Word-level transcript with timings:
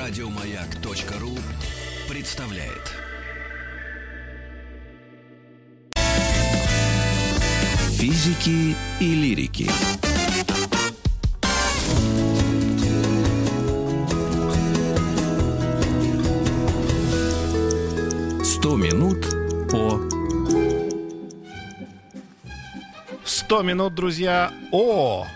Радиомаяк.ру 0.00 1.36
представляет. 2.08 2.94
Физики 7.98 8.74
и 8.98 9.14
лирики. 9.14 9.70
Сто 18.42 18.76
минут 18.76 19.26
по 19.70 20.00
100 23.26 23.62
минут, 23.62 23.94
друзья, 23.94 24.50
о, 24.72 25.26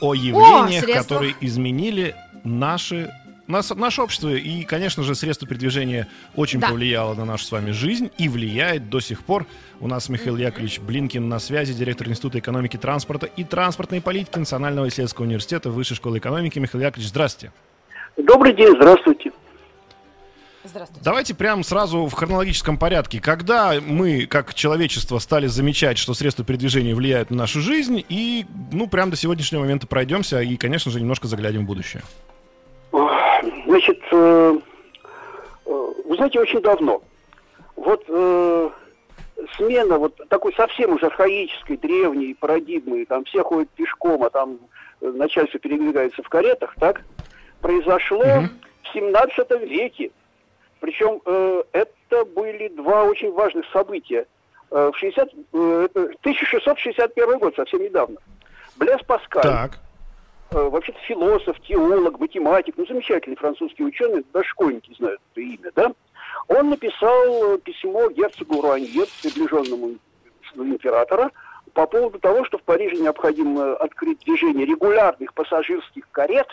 о 0.00 0.14
явлениях, 0.14 0.82
средствах. 0.82 1.02
которые 1.04 1.36
изменили 1.40 2.16
наши, 2.42 3.08
нас, 3.46 3.70
наше 3.74 4.02
общество. 4.02 4.28
И, 4.28 4.64
конечно 4.64 5.02
же, 5.02 5.14
средство 5.14 5.46
передвижения 5.48 6.08
очень 6.36 6.60
Да. 6.60 6.68
повлияло 6.68 7.14
на 7.14 7.24
нашу 7.24 7.44
с 7.44 7.52
вами 7.52 7.70
жизнь 7.72 8.10
и 8.18 8.28
влияет 8.28 8.88
до 8.88 9.00
сих 9.00 9.24
пор. 9.24 9.46
У 9.80 9.88
нас 9.88 10.08
Михаил 10.08 10.36
Яковлевич 10.36 10.80
Блинкин 10.80 11.28
на 11.28 11.38
связи, 11.38 11.74
директор 11.74 12.08
Института 12.08 12.38
экономики 12.38 12.76
транспорта 12.76 13.26
и 13.26 13.44
транспортной 13.44 14.00
политики 14.00 14.38
Национального 14.38 14.88
исследовательского 14.88 15.24
университета 15.26 15.70
Высшей 15.70 15.96
школы 15.96 16.18
экономики. 16.18 16.58
Михаил 16.58 16.82
Яковлевич, 16.84 17.08
здравствуйте. 17.10 17.52
Добрый 18.16 18.54
день, 18.54 18.74
здравствуйте. 18.76 19.32
Здравствуйте. 20.64 21.04
Давайте 21.04 21.34
прямо 21.34 21.64
сразу 21.64 22.06
в 22.06 22.12
хронологическом 22.12 22.78
порядке. 22.78 23.20
Когда 23.20 23.74
мы, 23.84 24.26
как 24.26 24.54
человечество, 24.54 25.18
стали 25.18 25.48
замечать, 25.48 25.98
что 25.98 26.14
средства 26.14 26.44
передвижения 26.44 26.94
влияют 26.94 27.30
на 27.30 27.36
нашу 27.38 27.60
жизнь, 27.60 28.04
и, 28.08 28.46
ну, 28.70 28.86
прям 28.86 29.10
до 29.10 29.16
сегодняшнего 29.16 29.62
момента 29.62 29.88
пройдемся 29.88 30.40
и, 30.40 30.56
конечно 30.56 30.92
же, 30.92 31.00
немножко 31.00 31.26
заглянем 31.26 31.64
в 31.64 31.66
будущее. 31.66 32.02
Значит, 33.72 34.02
э, 34.12 34.58
э, 35.64 35.92
вы 36.04 36.16
знаете, 36.16 36.38
очень 36.38 36.60
давно. 36.60 37.00
Вот 37.74 38.04
э, 38.06 38.70
смена 39.56 39.96
вот 39.96 40.14
такой 40.28 40.52
совсем 40.52 40.92
уже 40.92 41.06
архаической, 41.06 41.78
древней 41.78 42.34
парадигмы, 42.34 43.06
там 43.06 43.24
все 43.24 43.42
ходят 43.42 43.70
пешком, 43.70 44.24
а 44.24 44.28
там 44.28 44.58
э, 45.00 45.06
начальство 45.06 45.58
передвигается 45.58 46.22
в 46.22 46.28
каретах, 46.28 46.74
так, 46.78 47.00
произошло 47.62 48.22
Мгм. 48.22 48.50
в 48.82 48.92
17 48.92 49.50
веке. 49.62 50.10
Причем 50.80 51.22
э, 51.24 51.62
это 51.72 52.26
были 52.26 52.68
два 52.68 53.04
очень 53.04 53.32
важных 53.32 53.64
события. 53.72 54.26
Э, 54.70 54.90
в 54.92 54.98
60, 54.98 55.28
э, 55.54 55.86
это 55.86 56.00
1661 56.20 57.38
год, 57.38 57.56
совсем 57.56 57.82
недавно. 57.82 58.18
Блес 58.76 59.00
Паскаль, 59.06 59.40
Так. 59.40 59.78
Э, 60.52 60.68
вообще-то 60.68 60.98
философ, 61.00 61.58
теолог, 61.60 62.18
математик, 62.18 62.74
ну, 62.76 62.86
замечательный 62.86 63.36
французский 63.36 63.84
ученый, 63.84 64.24
даже 64.32 64.48
школьники 64.48 64.94
знают 64.94 65.20
это 65.32 65.40
имя, 65.40 65.72
да? 65.74 65.92
Он 66.48 66.70
написал 66.70 67.58
письмо 67.58 68.10
герцогу 68.10 68.60
Руанье, 68.60 69.04
приближенному 69.22 69.96
императора, 70.56 71.30
по 71.72 71.86
поводу 71.86 72.18
того, 72.18 72.44
что 72.44 72.58
в 72.58 72.62
Париже 72.62 72.96
необходимо 72.96 73.74
открыть 73.74 74.20
движение 74.20 74.66
регулярных 74.66 75.32
пассажирских 75.34 76.08
карет, 76.10 76.46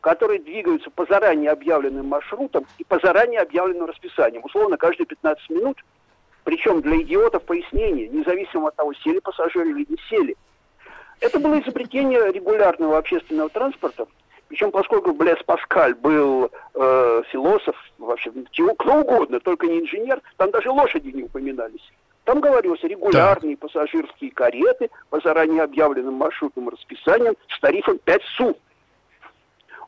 которые 0.00 0.40
двигаются 0.40 0.90
по 0.90 1.06
заранее 1.06 1.50
объявленным 1.50 2.06
маршрутам 2.06 2.64
и 2.78 2.84
по 2.84 2.98
заранее 2.98 3.40
объявленным 3.40 3.86
расписаниям, 3.86 4.44
условно, 4.44 4.76
каждые 4.76 5.06
15 5.06 5.50
минут. 5.50 5.84
Причем 6.44 6.80
для 6.80 7.00
идиотов 7.00 7.42
пояснение, 7.42 8.08
независимо 8.08 8.68
от 8.68 8.76
того, 8.76 8.94
сели 8.94 9.18
пассажиры 9.18 9.70
или 9.70 9.86
не 9.88 9.96
сели. 10.08 10.36
Это 11.20 11.38
было 11.38 11.60
изобретение 11.60 12.32
регулярного 12.32 12.98
общественного 12.98 13.48
транспорта. 13.48 14.06
Причем, 14.48 14.70
поскольку 14.70 15.12
Блес 15.12 15.42
Паскаль 15.44 15.94
был 15.94 16.50
э, 16.74 17.22
философ, 17.32 17.74
вообще, 17.98 18.30
чего, 18.52 18.74
кто 18.74 19.00
угодно, 19.00 19.40
только 19.40 19.66
не 19.66 19.80
инженер, 19.80 20.20
там 20.36 20.50
даже 20.50 20.70
лошади 20.70 21.08
не 21.08 21.24
упоминались. 21.24 21.92
Там 22.24 22.40
говорилось 22.40 22.82
регулярные 22.82 23.56
пассажирские 23.56 24.30
кареты 24.32 24.90
по 25.10 25.20
заранее 25.20 25.62
объявленным 25.62 26.14
маршрутным 26.14 26.68
расписаниям 26.68 27.36
с 27.48 27.60
тарифом 27.60 27.98
5 27.98 28.22
су. 28.36 28.56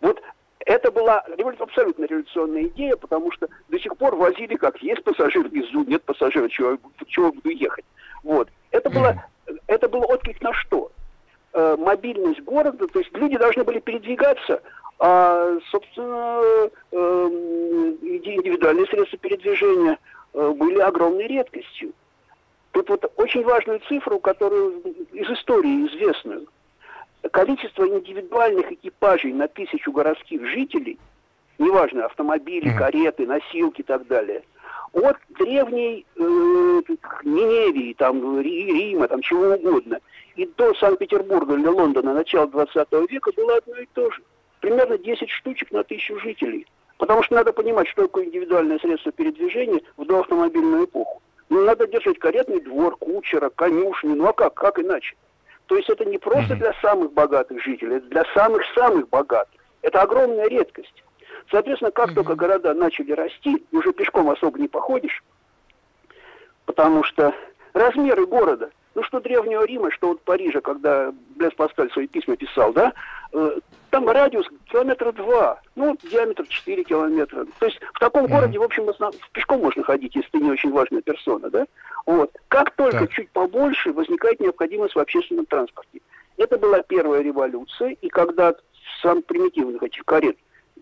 Вот 0.00 0.20
это 0.60 0.92
была 0.92 1.24
абсолютно 1.58 2.04
революционная 2.04 2.64
идея, 2.64 2.96
потому 2.96 3.32
что 3.32 3.48
до 3.68 3.78
сих 3.78 3.96
пор 3.96 4.16
возили 4.16 4.54
как 4.54 4.80
есть 4.82 5.02
пассажир 5.02 5.48
внизу, 5.48 5.84
нет 5.84 6.02
пассажира, 6.04 6.48
чего, 6.48 6.78
чего 7.06 7.32
буду 7.32 7.50
ехать. 7.50 7.84
Вот. 8.22 8.48
Это 8.70 8.90
было, 8.90 9.24
это 9.66 9.88
был 9.88 10.04
отклик 10.08 10.40
на 10.42 10.52
что? 10.52 10.92
Э, 11.54 11.76
мобильность 11.78 12.40
города, 12.42 12.86
то 12.86 12.98
есть 12.98 13.10
люди 13.16 13.38
должны 13.38 13.64
были 13.64 13.78
передвигаться, 13.78 14.62
а, 14.98 15.56
собственно, 15.70 16.42
иди- 18.02 18.34
индивидуальные 18.36 18.86
средства 18.86 19.18
передвижения 19.18 19.98
э, 20.34 20.52
были 20.54 20.78
огромной 20.80 21.26
редкостью. 21.26 21.92
Тут 22.72 22.90
вот 22.90 23.10
очень 23.16 23.44
важную 23.44 23.80
цифру, 23.88 24.18
которую 24.18 24.80
из 25.12 25.30
истории 25.30 25.86
известную. 25.86 26.46
Количество 27.30 27.88
индивидуальных 27.88 28.70
экипажей 28.72 29.32
на 29.32 29.48
тысячу 29.48 29.90
городских 29.90 30.44
жителей, 30.46 30.98
неважно, 31.58 32.04
автомобили, 32.04 32.76
кареты, 32.76 33.26
носилки 33.26 33.80
и 33.80 33.84
так 33.84 34.06
далее, 34.06 34.42
от 34.92 35.16
древней 35.30 36.06
э, 36.16 36.22
Ниневии, 37.24 37.94
там, 37.94 38.40
Ри- 38.40 38.72
Рима, 38.72 39.08
там, 39.08 39.20
чего 39.22 39.54
угодно, 39.54 40.00
и 40.36 40.46
до 40.46 40.74
Санкт-Петербурга 40.74 41.54
или 41.54 41.66
Лондона 41.66 42.14
начала 42.14 42.46
20 42.46 42.92
века 43.10 43.32
было 43.36 43.56
одно 43.56 43.76
и 43.76 43.86
то 43.94 44.10
же. 44.10 44.22
Примерно 44.60 44.98
10 44.98 45.28
штучек 45.30 45.70
на 45.72 45.84
тысячу 45.84 46.18
жителей. 46.20 46.66
Потому 46.96 47.22
что 47.22 47.36
надо 47.36 47.52
понимать, 47.52 47.86
что 47.88 48.02
такое 48.02 48.24
индивидуальное 48.24 48.78
средство 48.80 49.12
передвижения 49.12 49.80
в 49.96 50.04
доавтомобильную 50.04 50.84
эпоху. 50.86 51.22
Ну, 51.48 51.64
надо 51.64 51.86
держать 51.86 52.18
каретный 52.18 52.60
двор, 52.60 52.96
кучера, 52.96 53.50
конюшни, 53.50 54.14
ну 54.14 54.26
а 54.26 54.32
как, 54.32 54.54
как 54.54 54.78
иначе? 54.78 55.14
То 55.66 55.76
есть 55.76 55.88
это 55.88 56.04
не 56.04 56.18
просто 56.18 56.56
для 56.56 56.72
самых 56.82 57.12
богатых 57.12 57.62
жителей, 57.62 57.96
это 57.96 58.06
для 58.08 58.24
самых-самых 58.34 59.08
богатых. 59.08 59.60
Это 59.82 60.02
огромная 60.02 60.48
редкость. 60.48 61.04
Соответственно, 61.50 61.90
как 61.90 62.14
только 62.14 62.34
города 62.34 62.74
начали 62.74 63.12
расти, 63.12 63.66
уже 63.72 63.92
пешком 63.92 64.28
особо 64.30 64.58
не 64.58 64.68
походишь, 64.68 65.22
потому 66.66 67.02
что 67.04 67.34
размеры 67.72 68.26
города, 68.26 68.70
ну 68.94 69.02
что 69.02 69.20
Древнего 69.20 69.64
Рима, 69.64 69.90
что 69.90 70.08
вот 70.08 70.22
Парижа, 70.24 70.60
когда 70.60 71.12
Блес 71.36 71.54
Паскаль 71.54 71.90
свои 71.92 72.06
письма 72.06 72.36
писал, 72.36 72.72
да, 72.72 72.92
э, 73.32 73.60
там 73.90 74.06
радиус 74.06 74.46
километра 74.66 75.12
два, 75.12 75.62
ну, 75.74 75.96
диаметр 76.02 76.46
4 76.46 76.84
километра. 76.84 77.46
То 77.58 77.66
есть 77.66 77.80
в 77.94 77.98
таком 77.98 78.24
Мгм. 78.24 78.32
городе, 78.32 78.58
в 78.58 78.62
общем, 78.62 78.86
пешком 79.32 79.60
можно 79.60 79.82
ходить, 79.82 80.14
если 80.14 80.28
ты 80.28 80.38
не 80.40 80.50
очень 80.50 80.70
важная 80.70 81.00
персона, 81.00 81.48
да. 81.48 81.66
Вот. 82.04 82.30
Как 82.48 82.72
только 82.72 83.06
Так. 83.06 83.10
чуть 83.12 83.30
побольше, 83.30 83.92
возникает 83.94 84.40
необходимость 84.40 84.94
в 84.94 84.98
общественном 84.98 85.46
транспорте. 85.46 86.00
Это 86.36 86.58
была 86.58 86.82
первая 86.82 87.22
революция, 87.22 87.96
и 88.00 88.08
когда 88.08 88.52
с 88.52 89.00
самых 89.00 89.24
примитивных 89.24 89.82
этих 89.82 90.04
карет 90.04 90.36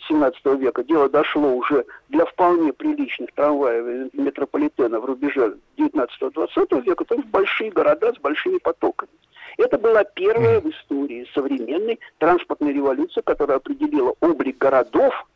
17 0.09 0.45
века 0.59 0.85
дело 0.85 1.09
дошло 1.09 1.55
уже 1.55 1.85
для 2.09 2.25
вполне 2.27 2.73
приличных 2.73 3.33
трамваев 3.33 4.13
метрополитена 4.15 5.01
в 5.01 5.05
рубеже 5.05 5.57
19-20 5.79 6.83
века, 6.83 7.05
то 7.05 7.15
есть 7.15 7.27
большие 7.29 7.71
города 7.71 8.13
с 8.13 8.19
большими 8.19 8.59
потоками. 8.59 9.11
Это 9.59 9.79
была 9.79 10.05
первая 10.05 10.61
в 10.61 10.69
истории 10.69 11.29
современной 11.33 11.99
транспортной 12.19 12.73
революции, 12.73 13.23
которая 13.23 13.57
определила 13.57 14.15
облик 14.21 14.59
городов 14.59 15.27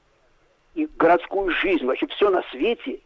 и 0.75 0.89
городскую 0.97 1.51
жизнь, 1.51 1.87
вообще 1.87 2.07
все 2.09 2.31
на 2.31 2.43
свете. 2.51 3.01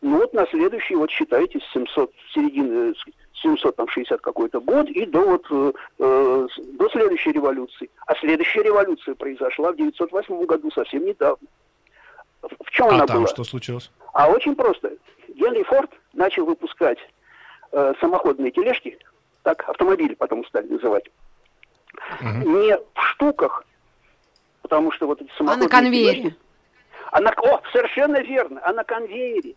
Ну 0.00 0.18
вот 0.18 0.32
на 0.32 0.46
следующий, 0.46 0.94
вот 0.94 1.10
считайте, 1.10 1.60
с 1.60 1.72
700, 1.72 2.10
с 2.10 2.34
середины, 2.34 2.94
с 2.94 3.04
760 3.42 4.20
какой-то 4.20 4.60
год 4.60 4.88
и 4.88 5.04
до 5.06 5.20
вот 5.20 5.46
э, 5.50 5.72
э, 5.98 6.46
до 6.78 6.88
следующей 6.90 7.32
революции. 7.32 7.90
А 8.06 8.14
следующая 8.16 8.62
революция 8.62 9.14
произошла 9.14 9.72
в 9.72 9.76
908 9.76 10.44
году, 10.46 10.70
совсем 10.70 11.04
недавно. 11.04 11.46
В, 12.42 12.48
в 12.64 12.70
чем 12.70 12.86
А 12.86 12.94
она 12.94 13.06
там 13.06 13.18
была? 13.18 13.26
что 13.28 13.44
случилось? 13.44 13.90
А 14.12 14.28
очень 14.30 14.54
просто. 14.54 14.92
Генри 15.28 15.62
Форд 15.64 15.90
начал 16.12 16.44
выпускать 16.44 16.98
э, 17.72 17.94
самоходные 18.00 18.50
тележки, 18.50 18.98
так 19.42 19.68
автомобили 19.68 20.14
потом 20.14 20.44
стали 20.46 20.66
называть, 20.68 21.10
Мгм. 22.20 22.40
не 22.62 22.76
в 22.76 23.02
штуках, 23.12 23.64
потому 24.62 24.90
что 24.92 25.06
вот 25.06 25.20
эти 25.20 25.30
А 25.30 25.36
самоходные 25.36 25.68
на 25.68 25.70
конвейере. 25.70 26.20
тележки- 26.22 26.36
а 27.12 27.20
на, 27.20 27.30
о, 27.30 27.60
совершенно 27.72 28.20
верно, 28.22 28.60
а 28.64 28.72
на 28.72 28.84
конвейере. 28.84 29.54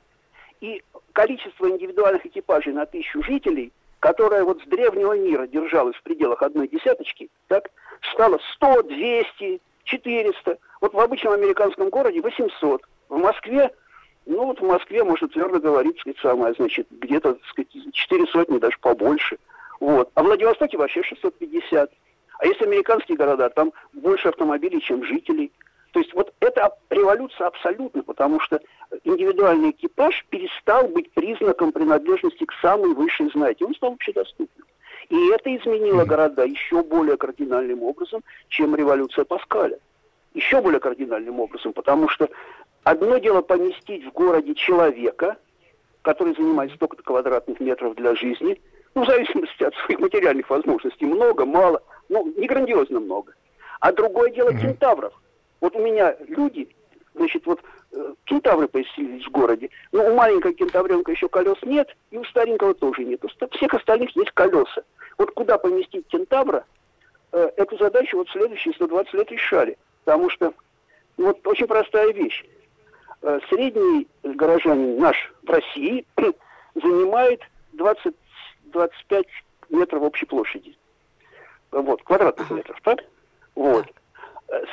И 0.62 0.82
количество 1.14 1.70
индивидуальных 1.70 2.26
экипажей 2.26 2.74
на 2.74 2.86
тысячу 2.86 3.22
жителей, 3.24 3.72
которое 4.06 4.44
вот 4.44 4.62
с 4.62 4.66
древнего 4.68 5.18
мира 5.18 5.48
держалось 5.48 5.96
в 5.96 6.04
пределах 6.04 6.44
одной 6.44 6.68
десяточки, 6.68 7.28
так, 7.48 7.72
стало 8.14 8.40
100, 8.54 8.84
200, 8.84 9.60
400. 9.84 10.58
Вот 10.80 10.94
в 10.94 11.00
обычном 11.00 11.34
американском 11.34 11.90
городе 11.90 12.22
800. 12.22 12.84
В 13.10 13.18
Москве, 13.18 13.72
ну 14.28 14.46
вот 14.46 14.60
в 14.60 14.64
Москве, 14.64 15.04
можно 15.04 15.28
твердо 15.28 15.60
говорить, 15.60 16.00
сказать, 16.00 16.20
самое, 16.20 16.54
значит, 16.54 16.86
где-то, 16.92 17.34
так 17.34 17.46
сказать, 17.48 17.94
4 17.94 18.28
сотни, 18.28 18.60
даже 18.60 18.78
побольше. 18.80 19.40
Вот. 19.80 20.12
А 20.14 20.22
в 20.22 20.26
Владивостоке 20.28 20.78
вообще 20.78 21.02
650. 21.02 21.92
А 22.38 22.46
если 22.46 22.66
американские 22.66 23.18
города, 23.18 23.50
там 23.50 23.74
больше 23.94 24.28
автомобилей, 24.28 24.82
чем 24.82 25.04
жителей. 25.04 25.52
То 25.96 26.02
есть 26.02 26.14
вот 26.14 26.34
это 26.42 26.76
революция 26.90 27.48
абсолютно, 27.48 28.04
потому 28.04 28.42
что 28.42 28.60
индивидуальный 29.06 29.70
экипаж 29.70 30.26
перестал 30.30 30.90
быть 30.90 31.10
признаком 31.14 31.72
принадлежности 31.72 32.44
к 32.44 32.52
самой 32.62 32.94
высшей 32.94 33.32
знати. 33.32 33.64
Он 33.64 33.74
стал 33.74 33.94
общедоступным. 33.94 34.68
И 35.08 35.30
это 35.30 35.56
изменило 35.56 36.04
города 36.04 36.44
еще 36.44 36.84
более 36.84 37.16
кардинальным 37.16 37.82
образом, 37.82 38.26
чем 38.50 38.76
революция 38.76 39.24
Паскаля. 39.24 39.80
Еще 40.34 40.60
более 40.60 40.82
кардинальным 40.82 41.40
образом, 41.40 41.72
потому 41.72 42.10
что 42.10 42.28
одно 42.84 43.18
дело 43.18 43.42
поместить 43.42 44.04
в 44.06 44.12
городе 44.12 44.54
человека, 44.54 45.38
который 46.02 46.36
занимает 46.36 46.74
столько-то 46.74 47.04
квадратных 47.04 47.62
метров 47.62 47.96
для 47.96 48.16
жизни, 48.16 48.62
ну, 48.96 49.06
в 49.06 49.08
зависимости 49.08 49.64
от 49.64 49.74
своих 49.76 50.02
материальных 50.02 50.50
возможностей, 50.50 51.06
много, 51.06 51.46
мало, 51.46 51.82
ну, 52.10 52.34
не 52.36 52.48
грандиозно 52.48 53.00
много. 53.00 53.34
А 53.80 53.94
другое 53.94 54.32
дело 54.32 54.52
кентавров. 54.52 55.14
Вот 55.66 55.76
у 55.76 55.80
меня 55.80 56.16
люди, 56.28 56.70
значит, 57.16 57.44
вот 57.48 57.60
э, 57.92 58.14
кентавры 58.26 58.68
поселились 58.68 59.26
в 59.26 59.32
городе, 59.32 59.72
но 59.92 60.06
у 60.06 60.14
маленького 60.14 60.54
кентавренка 60.54 61.12
еще 61.12 61.28
колес 61.28 61.58
нет, 61.64 61.90
и 62.12 62.20
у 62.20 62.24
старенького 62.26 62.76
тоже 62.76 63.04
нет. 63.04 63.26
У 63.26 63.28
всех 63.28 63.74
остальных 63.74 64.16
есть 64.16 64.30
колеса. 64.34 64.84
Вот 65.18 65.32
куда 65.32 65.58
поместить 65.58 66.06
кентавра, 66.06 66.66
э, 67.32 67.50
эту 67.58 67.80
задачу 67.80 68.18
вот 68.18 68.30
следующие 68.30 68.76
120 68.76 69.12
лет 69.16 69.32
решали. 69.32 69.76
Потому 70.04 70.30
что 70.30 70.54
ну, 71.18 71.26
вот 71.26 71.48
очень 71.48 71.66
простая 71.66 72.14
вещь. 72.14 72.46
Э, 73.24 73.40
средний 73.50 74.08
горожанин 74.22 75.00
наш 75.00 75.34
в 75.42 75.50
России 75.50 76.06
занимает 76.76 77.42
20 77.74 78.14
25 78.66 79.26
метров 79.70 80.04
общей 80.04 80.28
площади. 80.28 80.78
Вот, 81.72 82.04
квадратных 82.04 82.52
метров, 82.52 82.80
так? 82.84 83.00
Вот. 83.56 83.88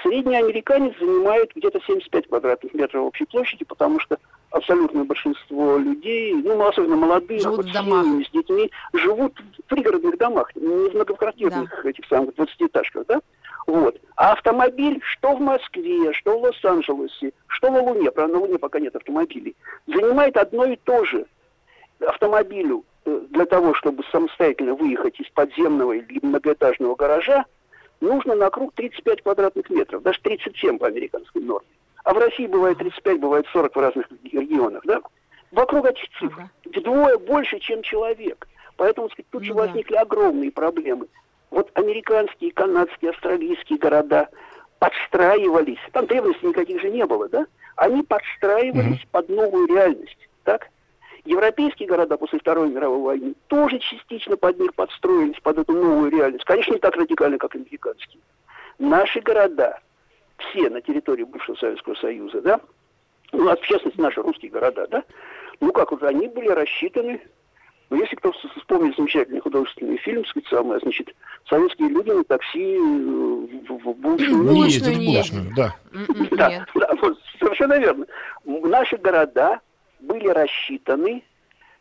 Средний 0.02 0.36
американец 0.36 0.96
занимает 0.98 1.50
где-то 1.54 1.80
75 1.80 2.28
квадратных 2.28 2.72
метров 2.74 3.04
общей 3.04 3.24
площади, 3.24 3.64
потому 3.64 3.98
что 4.00 4.18
абсолютное 4.50 5.04
большинство 5.04 5.78
людей, 5.78 6.34
ну, 6.34 6.64
особенно 6.66 6.96
молодые, 6.96 7.40
живут 7.40 7.66
с 7.66 7.72
семьями, 7.72 8.24
с 8.24 8.30
детьми, 8.30 8.70
живут 8.92 9.38
в 9.38 9.62
пригородных 9.68 10.18
домах, 10.18 10.54
не 10.54 10.90
в 10.90 10.94
многоквартирных 10.94 11.82
да. 11.82 11.90
этих 11.90 12.06
самых 12.06 12.34
20-этажках, 12.34 13.06
да? 13.06 13.20
Вот. 13.66 14.00
А 14.16 14.32
автомобиль, 14.32 15.00
что 15.02 15.36
в 15.36 15.40
Москве, 15.40 16.12
что 16.12 16.38
в 16.38 16.42
Лос-Анджелесе, 16.42 17.32
что 17.46 17.70
на 17.70 17.80
Луне, 17.82 18.10
правда, 18.10 18.34
на 18.34 18.40
Луне 18.40 18.58
пока 18.58 18.80
нет 18.80 18.94
автомобилей, 18.94 19.56
занимает 19.86 20.36
одно 20.36 20.64
и 20.64 20.76
то 20.76 21.04
же. 21.04 21.26
Автомобилю 22.00 22.84
Э, 23.04 23.20
для 23.30 23.46
того, 23.46 23.74
чтобы 23.74 24.04
самостоятельно 24.12 24.74
выехать 24.74 25.18
из 25.18 25.28
подземного 25.30 25.92
или 25.92 26.24
многоэтажного 26.24 26.94
гаража, 26.94 27.44
нужно 28.02 28.34
на 28.34 28.50
круг 28.50 28.74
35 28.74 29.22
квадратных 29.22 29.70
метров, 29.70 30.02
даже 30.02 30.20
37 30.20 30.78
по 30.78 30.86
американской 30.86 31.40
норме. 31.40 31.68
А 32.04 32.12
в 32.12 32.18
России 32.18 32.46
бывает 32.46 32.78
35, 32.78 33.20
бывает 33.20 33.46
40 33.52 33.74
в 33.74 33.78
разных 33.78 34.06
регионах, 34.24 34.82
да? 34.84 35.00
Вокруг 35.52 35.86
этих 35.86 36.04
цифр. 36.18 36.48
Вдвое 36.64 37.16
больше, 37.18 37.58
чем 37.60 37.82
человек. 37.82 38.48
Поэтому, 38.76 39.08
сказать, 39.10 39.26
тут 39.30 39.44
же 39.44 39.52
ну, 39.52 39.60
возникли 39.60 39.94
огромные 39.94 40.50
проблемы. 40.50 41.06
Вот 41.50 41.70
американские, 41.74 42.52
канадские, 42.52 43.10
австралийские 43.10 43.78
города 43.78 44.28
подстраивались, 44.78 45.78
там 45.92 46.06
древности 46.06 46.44
никаких 46.44 46.80
же 46.80 46.90
не 46.90 47.06
было, 47.06 47.28
да? 47.28 47.46
Они 47.76 48.02
подстраивались 48.02 49.00
mm-hmm. 49.00 49.08
под 49.12 49.28
новую 49.28 49.68
реальность, 49.68 50.28
так? 50.44 50.68
Европейские 51.24 51.88
города 51.88 52.16
после 52.16 52.40
Второй 52.40 52.68
мировой 52.68 53.00
войны 53.00 53.34
тоже 53.46 53.78
частично 53.78 54.36
под 54.36 54.58
них 54.58 54.74
подстроились, 54.74 55.38
под 55.40 55.58
эту 55.58 55.72
новую 55.72 56.10
реальность. 56.10 56.44
Конечно, 56.44 56.72
не 56.72 56.78
так 56.78 56.96
радикально, 56.96 57.38
как 57.38 57.54
американские. 57.54 58.20
Наши 58.78 59.20
города, 59.20 59.78
все 60.38 60.68
на 60.68 60.80
территории 60.80 61.22
бывшего 61.22 61.54
Советского 61.56 61.94
Союза, 61.94 62.40
да, 62.40 62.60
ну, 63.30 63.48
а 63.48 63.56
в 63.56 63.62
частности, 63.62 64.00
наши 64.00 64.20
русские 64.20 64.50
города, 64.50 64.86
да, 64.88 65.04
ну, 65.60 65.72
как 65.72 65.92
уже, 65.92 66.06
они 66.06 66.26
были 66.26 66.48
рассчитаны 66.48 67.20
ну, 67.92 67.98
если 67.98 68.16
кто 68.16 68.32
вспомнит 68.56 68.96
замечательный 68.96 69.40
художественный 69.40 69.98
фильм, 69.98 70.24
сказать, 70.24 70.48
самое, 70.48 70.80
значит, 70.80 71.14
советские 71.46 71.90
люди 71.90 72.08
на 72.08 72.24
такси 72.24 72.74
э, 72.74 72.78
в, 72.78 73.68
в 73.68 73.94
булочную. 73.98 74.50
Не 74.50 74.62
ездят 74.62 74.94
в 74.94 75.04
булочную, 75.04 75.52
да. 75.54 75.76
Да, 76.30 76.66
да, 76.74 76.94
вот, 77.02 77.18
совершенно 77.38 77.78
верно. 77.78 78.06
Наши 78.46 78.96
города 78.96 79.60
были 80.02 80.28
рассчитаны 80.28 81.22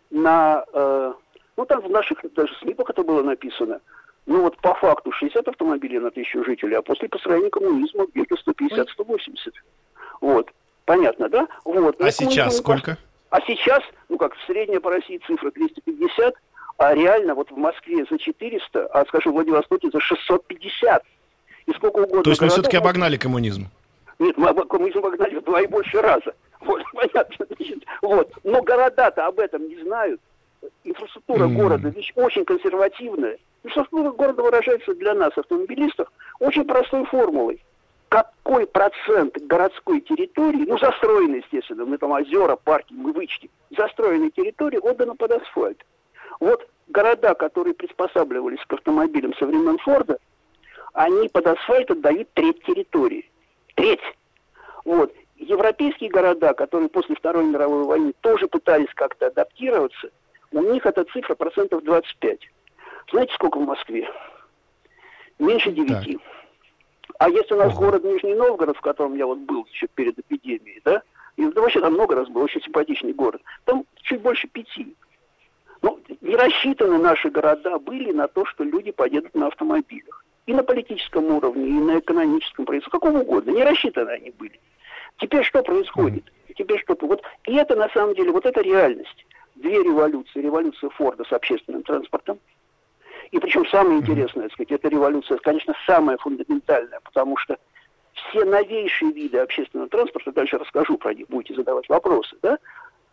на, 0.09 0.63
э, 0.73 1.13
ну 1.57 1.65
там 1.65 1.81
в 1.81 1.89
наших 1.89 2.19
даже 2.33 2.53
СНИПах 2.61 2.89
это 2.91 3.03
было 3.03 3.23
написано, 3.23 3.81
ну 4.25 4.41
вот 4.41 4.57
по 4.57 4.73
факту 4.75 5.11
60 5.11 5.47
автомобилей 5.47 5.99
на 5.99 6.11
тысячу 6.11 6.43
жителей, 6.43 6.75
а 6.75 6.81
после 6.81 7.09
построения 7.09 7.49
коммунизма 7.49 8.05
где-то 8.13 8.35
150-180. 8.35 9.53
Вот. 10.21 10.49
Понятно, 10.85 11.29
да? 11.29 11.47
Вот. 11.65 11.99
А 12.01 12.11
сейчас 12.11 12.57
сколько? 12.57 12.97
А 13.29 13.39
сейчас, 13.41 13.81
ну 14.09 14.17
как, 14.17 14.33
средняя 14.45 14.79
по 14.79 14.91
России 14.91 15.21
цифра 15.25 15.51
350, 15.51 16.35
а 16.77 16.93
реально 16.93 17.35
вот 17.35 17.49
в 17.49 17.57
Москве 17.57 18.05
за 18.09 18.17
400, 18.17 18.87
а, 18.87 19.05
скажем, 19.05 19.31
в 19.31 19.35
Владивостоке 19.35 19.89
за 19.91 19.99
650. 19.99 21.03
И 21.67 21.71
сколько 21.73 21.99
угодно. 21.99 22.23
То 22.23 22.29
есть 22.31 22.41
мы 22.41 22.49
все-таки 22.49 22.75
обогнали 22.75 23.17
коммунизм? 23.17 23.69
Нет, 24.19 24.37
мы 24.37 24.53
коммунизм 24.65 24.99
обогнали 24.99 25.35
в 25.35 25.43
два 25.43 25.61
и 25.61 25.67
больше 25.67 26.01
раза. 26.01 26.33
Вот, 26.61 26.83
понятно. 26.93 27.45
Значит, 27.49 27.83
вот. 28.01 28.31
Но 28.43 28.61
города-то 28.61 29.25
об 29.25 29.39
этом 29.39 29.67
не 29.67 29.81
знают. 29.81 30.21
Инфраструктура 30.83 31.45
mm. 31.45 31.53
города 31.55 31.89
вещь 31.89 32.11
очень 32.15 32.45
консервативная. 32.45 33.37
Инфраструктура 33.63 34.11
города 34.11 34.43
выражается 34.43 34.93
для 34.95 35.13
нас, 35.13 35.35
автомобилистов, 35.35 36.11
очень 36.39 36.65
простой 36.65 37.05
формулой. 37.05 37.63
Какой 38.09 38.67
процент 38.67 39.37
городской 39.43 40.01
территории, 40.01 40.65
ну, 40.67 40.77
застроенной, 40.77 41.39
естественно, 41.39 41.85
мы 41.85 41.97
там 41.97 42.11
озера, 42.11 42.57
парки, 42.57 42.93
мы 42.93 43.13
вычтем, 43.13 43.49
застроенной 43.75 44.31
территории 44.31 44.77
отдано 44.77 45.15
под 45.15 45.31
асфальт. 45.31 45.83
Вот 46.39 46.67
города, 46.89 47.33
которые 47.35 47.73
приспосабливались 47.73 48.63
к 48.67 48.73
автомобилям 48.73 49.33
со 49.35 49.45
времен 49.45 49.77
Форда, 49.79 50.17
они 50.93 51.29
под 51.29 51.47
асфальт 51.47 51.89
отдают 51.89 52.27
треть 52.33 52.61
территории. 52.63 53.29
Треть. 53.75 54.01
Вот 54.83 55.13
европейские 55.41 56.09
города, 56.09 56.53
которые 56.53 56.89
после 56.89 57.15
Второй 57.15 57.45
мировой 57.45 57.83
войны 57.83 58.13
тоже 58.21 58.47
пытались 58.47 58.93
как-то 58.93 59.27
адаптироваться, 59.27 60.11
у 60.51 60.61
них 60.61 60.85
эта 60.85 61.03
цифра 61.05 61.35
процентов 61.35 61.83
25. 61.83 62.39
Знаете, 63.11 63.33
сколько 63.33 63.57
в 63.57 63.65
Москве? 63.65 64.09
Меньше 65.39 65.71
9. 65.71 66.17
А 67.19 67.29
если 67.29 67.53
у 67.53 67.57
нас 67.57 67.75
город 67.75 68.03
Нижний 68.03 68.35
Новгород, 68.35 68.77
в 68.77 68.81
котором 68.81 69.15
я 69.15 69.25
вот 69.25 69.39
был 69.39 69.65
еще 69.71 69.87
перед 69.87 70.17
эпидемией, 70.17 70.81
да, 70.85 71.01
и 71.37 71.45
да, 71.45 71.61
вообще 71.61 71.79
там 71.81 71.93
много 71.93 72.15
раз 72.15 72.27
был, 72.29 72.41
очень 72.41 72.61
симпатичный 72.61 73.13
город, 73.13 73.41
там 73.65 73.85
чуть 74.03 74.21
больше 74.21 74.47
пяти. 74.47 74.95
Ну, 75.81 75.99
не 76.21 76.35
рассчитаны 76.35 76.97
наши 76.99 77.29
города 77.29 77.79
были 77.79 78.11
на 78.11 78.27
то, 78.27 78.45
что 78.45 78.63
люди 78.63 78.91
поедут 78.91 79.33
на 79.33 79.47
автомобилях. 79.47 80.23
И 80.45 80.53
на 80.53 80.63
политическом 80.63 81.25
уровне, 81.25 81.67
и 81.67 81.73
на 81.73 81.99
экономическом, 81.99 82.65
каком 82.65 83.15
угодно. 83.15 83.51
Не 83.51 83.63
рассчитаны 83.63 84.09
они 84.09 84.31
были. 84.31 84.59
Теперь 85.21 85.43
что 85.43 85.61
происходит? 85.61 86.31
Теперь 86.57 86.81
что? 86.81 86.97
Вот, 86.99 87.21
и 87.45 87.55
это 87.55 87.75
на 87.75 87.87
самом 87.89 88.15
деле, 88.15 88.31
вот 88.31 88.45
это 88.45 88.59
реальность. 88.61 89.25
Две 89.55 89.83
революции. 89.83 90.41
Революция 90.41 90.89
Форда 90.89 91.23
с 91.23 91.31
общественным 91.31 91.83
транспортом. 91.83 92.39
И 93.29 93.39
причем 93.39 93.65
самое 93.67 93.99
интересное, 93.99 94.45
так 94.45 94.53
сказать, 94.53 94.71
эта 94.71 94.89
революция, 94.89 95.37
конечно, 95.37 95.73
самая 95.85 96.17
фундаментальная, 96.17 96.99
потому 97.03 97.37
что 97.37 97.57
все 98.13 98.43
новейшие 98.43 99.13
виды 99.13 99.37
общественного 99.37 99.87
транспорта, 99.89 100.31
дальше 100.31 100.57
расскажу 100.57 100.97
про 100.97 101.13
них, 101.13 101.27
будете 101.27 101.55
задавать 101.55 101.87
вопросы, 101.87 102.35
да, 102.41 102.57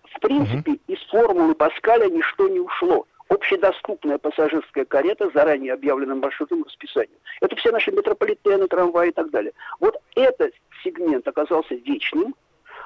в 0.03 0.21
принципе, 0.21 0.79
из 0.89 0.99
формулы 1.09 1.55
Паскаля 1.55 2.09
ничто 2.09 2.49
не 2.49 2.59
ушло. 2.59 3.07
Общедоступная 3.29 4.19
пассажирская 4.19 4.85
карета 4.85 5.29
с 5.31 5.33
заранее 5.35 5.75
объявленным 5.75 6.21
маршрутом 6.21 6.65
расписанием. 6.65 7.19
Это 7.41 7.57
все 7.57 7.71
наши 7.71 7.91
метрополитены, 7.91 8.69
трамваи 8.69 9.09
и 9.09 9.13
так 9.13 9.31
далее. 9.31 9.53
Вот 9.81 9.97
этот 10.15 10.53
сегмент 10.83 11.29
оказался 11.29 11.75
вечным, 11.75 12.35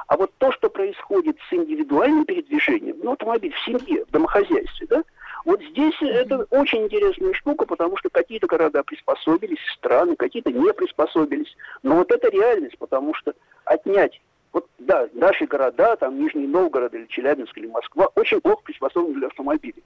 а 0.08 0.16
вот 0.16 0.32
то, 0.38 0.50
что 0.52 0.68
происходит 0.68 1.36
с 1.48 1.52
индивидуальным 1.52 2.24
передвижением, 2.24 2.96
ну, 3.02 3.12
автомобиль 3.12 3.54
в 3.54 3.64
семье, 3.64 4.04
в 4.04 4.10
домохозяйстве, 4.10 4.86
да, 4.88 5.04
вот 5.44 5.60
здесь 5.62 5.94
это 6.00 6.46
очень 6.50 6.84
интересная 6.84 7.32
штука, 7.34 7.66
потому 7.66 7.96
что 7.96 8.10
какие-то 8.10 8.46
города 8.46 8.82
приспособились, 8.84 9.58
страны, 9.76 10.16
какие-то 10.16 10.52
не 10.52 10.72
приспособились. 10.72 11.56
Но 11.82 11.96
вот 11.96 12.12
это 12.12 12.28
реальность, 12.28 12.78
потому 12.78 13.14
что 13.14 13.34
отнять 13.64 14.20
вот, 14.52 14.66
да, 14.78 15.08
наши 15.14 15.46
города, 15.46 15.96
там, 15.96 16.20
Нижний 16.20 16.46
Новгород 16.46 16.94
или 16.94 17.06
Челябинск 17.06 17.56
или 17.56 17.66
Москва, 17.66 18.08
очень 18.14 18.40
плохо 18.40 18.62
приспособлены 18.64 19.14
для 19.14 19.26
автомобилей. 19.28 19.82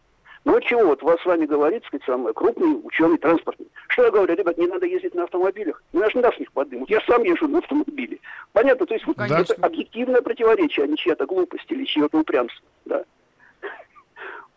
Ну 0.47 0.53
вот 0.53 0.63
чего, 0.63 0.85
вот 0.85 1.03
вас 1.03 1.21
с 1.21 1.27
вами 1.27 1.45
говорит, 1.45 1.85
сказать, 1.87 2.07
самый 2.07 2.33
крупный 2.33 2.81
ученый 2.85 3.19
транспортный. 3.19 3.67
Что 3.89 4.05
я 4.05 4.11
говорю, 4.13 4.33
ребят, 4.33 4.57
не 4.57 4.69
надо 4.69 4.87
ездить 4.87 5.13
на 5.13 5.25
автомобилях. 5.25 5.83
Ну, 5.93 6.09
же 6.09 6.13
не 6.15 6.23
даст 6.23 6.39
них 6.39 6.53
подымут. 6.53 6.89
Я 6.89 7.01
сам 7.01 7.25
езжу 7.25 7.49
на 7.49 7.59
автомобиле. 7.59 8.21
Понятно? 8.53 8.87
То 8.87 8.95
есть 8.95 9.05
вот 9.09 9.19
это 9.19 9.55
объективное 9.55 10.23
противоречие, 10.23 10.85
а 10.85 10.87
не 10.87 10.97
чья-то 10.97 11.27
глупость 11.27 11.65
или 11.71 11.85
чье-то 11.85 12.19
упрямство. 12.19 12.65
Да. 12.85 13.05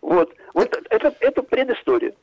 Вот. 0.01 0.31
Вот 0.53 0.79
это, 0.91 1.15
это 1.21 1.41
предыстория. 1.41 2.13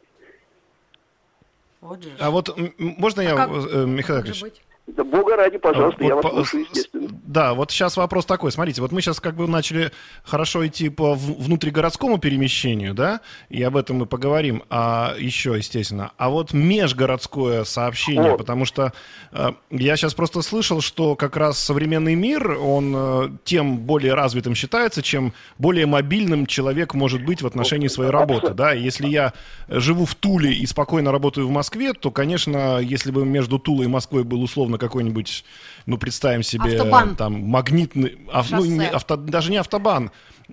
Вот 1.80 2.04
же. 2.04 2.10
А 2.20 2.30
вот 2.30 2.56
можно 2.78 3.20
я, 3.20 3.34
а 3.34 3.36
как... 3.36 3.50
Э, 3.50 3.84
Михаил 3.84 4.18
Яковлевич, 4.20 4.62
Да 4.86 5.02
бога 5.02 5.34
ради, 5.34 5.58
пожалуйста, 5.58 6.00
вот, 6.00 6.08
я 6.08 6.14
вас 6.14 6.30
слушаю, 6.30 6.62
естественно. 6.62 7.08
Да, 7.24 7.54
вот 7.54 7.72
сейчас 7.72 7.96
вопрос 7.96 8.24
такой. 8.24 8.52
Смотрите, 8.52 8.80
вот 8.80 8.92
мы 8.92 9.00
сейчас 9.00 9.18
как 9.18 9.34
бы 9.34 9.48
начали 9.48 9.90
хорошо 10.22 10.64
идти 10.64 10.90
по 10.90 11.14
внутригородскому 11.14 12.18
перемещению, 12.18 12.94
да, 12.94 13.20
и 13.48 13.60
об 13.64 13.76
этом 13.76 13.96
мы 13.96 14.06
поговорим, 14.06 14.62
а 14.70 15.16
еще, 15.18 15.54
естественно. 15.56 16.12
А 16.18 16.30
вот 16.30 16.52
межгородское 16.52 17.64
сообщение, 17.64 18.34
О. 18.34 18.36
потому 18.36 18.64
что 18.64 18.92
э, 19.32 19.52
я 19.70 19.96
сейчас 19.96 20.14
просто 20.14 20.40
слышал, 20.42 20.80
что 20.80 21.16
как 21.16 21.36
раз 21.36 21.58
современный 21.58 22.14
мир, 22.14 22.48
он 22.52 22.94
э, 22.96 23.28
тем 23.44 23.78
более 23.78 24.14
развитым 24.14 24.54
считается, 24.54 25.02
чем 25.02 25.32
более 25.58 25.86
мобильным 25.86 26.46
человек 26.46 26.94
может 26.94 27.24
быть 27.24 27.42
в 27.42 27.46
отношении 27.46 27.88
своей 27.88 28.12
работы, 28.12 28.54
да. 28.54 28.72
Если 28.72 29.08
я 29.08 29.32
живу 29.68 30.04
в 30.04 30.14
Туле 30.14 30.52
и 30.52 30.64
спокойно 30.64 31.10
работаю 31.10 31.48
в 31.48 31.50
Москве, 31.50 31.92
то, 31.92 32.12
конечно, 32.12 32.78
если 32.78 33.10
бы 33.10 33.24
между 33.26 33.58
Тулой 33.58 33.86
и 33.86 33.88
Москвой 33.88 34.22
был 34.22 34.42
условно 34.42 34.75
условно 34.76 34.78
какой-нибудь, 34.78 35.44
ну, 35.86 35.98
представим 35.98 36.42
себе, 36.42 36.76
автобан. 36.76 37.16
там, 37.16 37.32
магнитный, 37.34 38.18
ав, 38.32 38.50
ну, 38.50 38.64
не, 38.64 38.88
авто, 38.88 39.16
даже 39.16 39.50
не 39.50 39.58
автобан, 39.58 40.10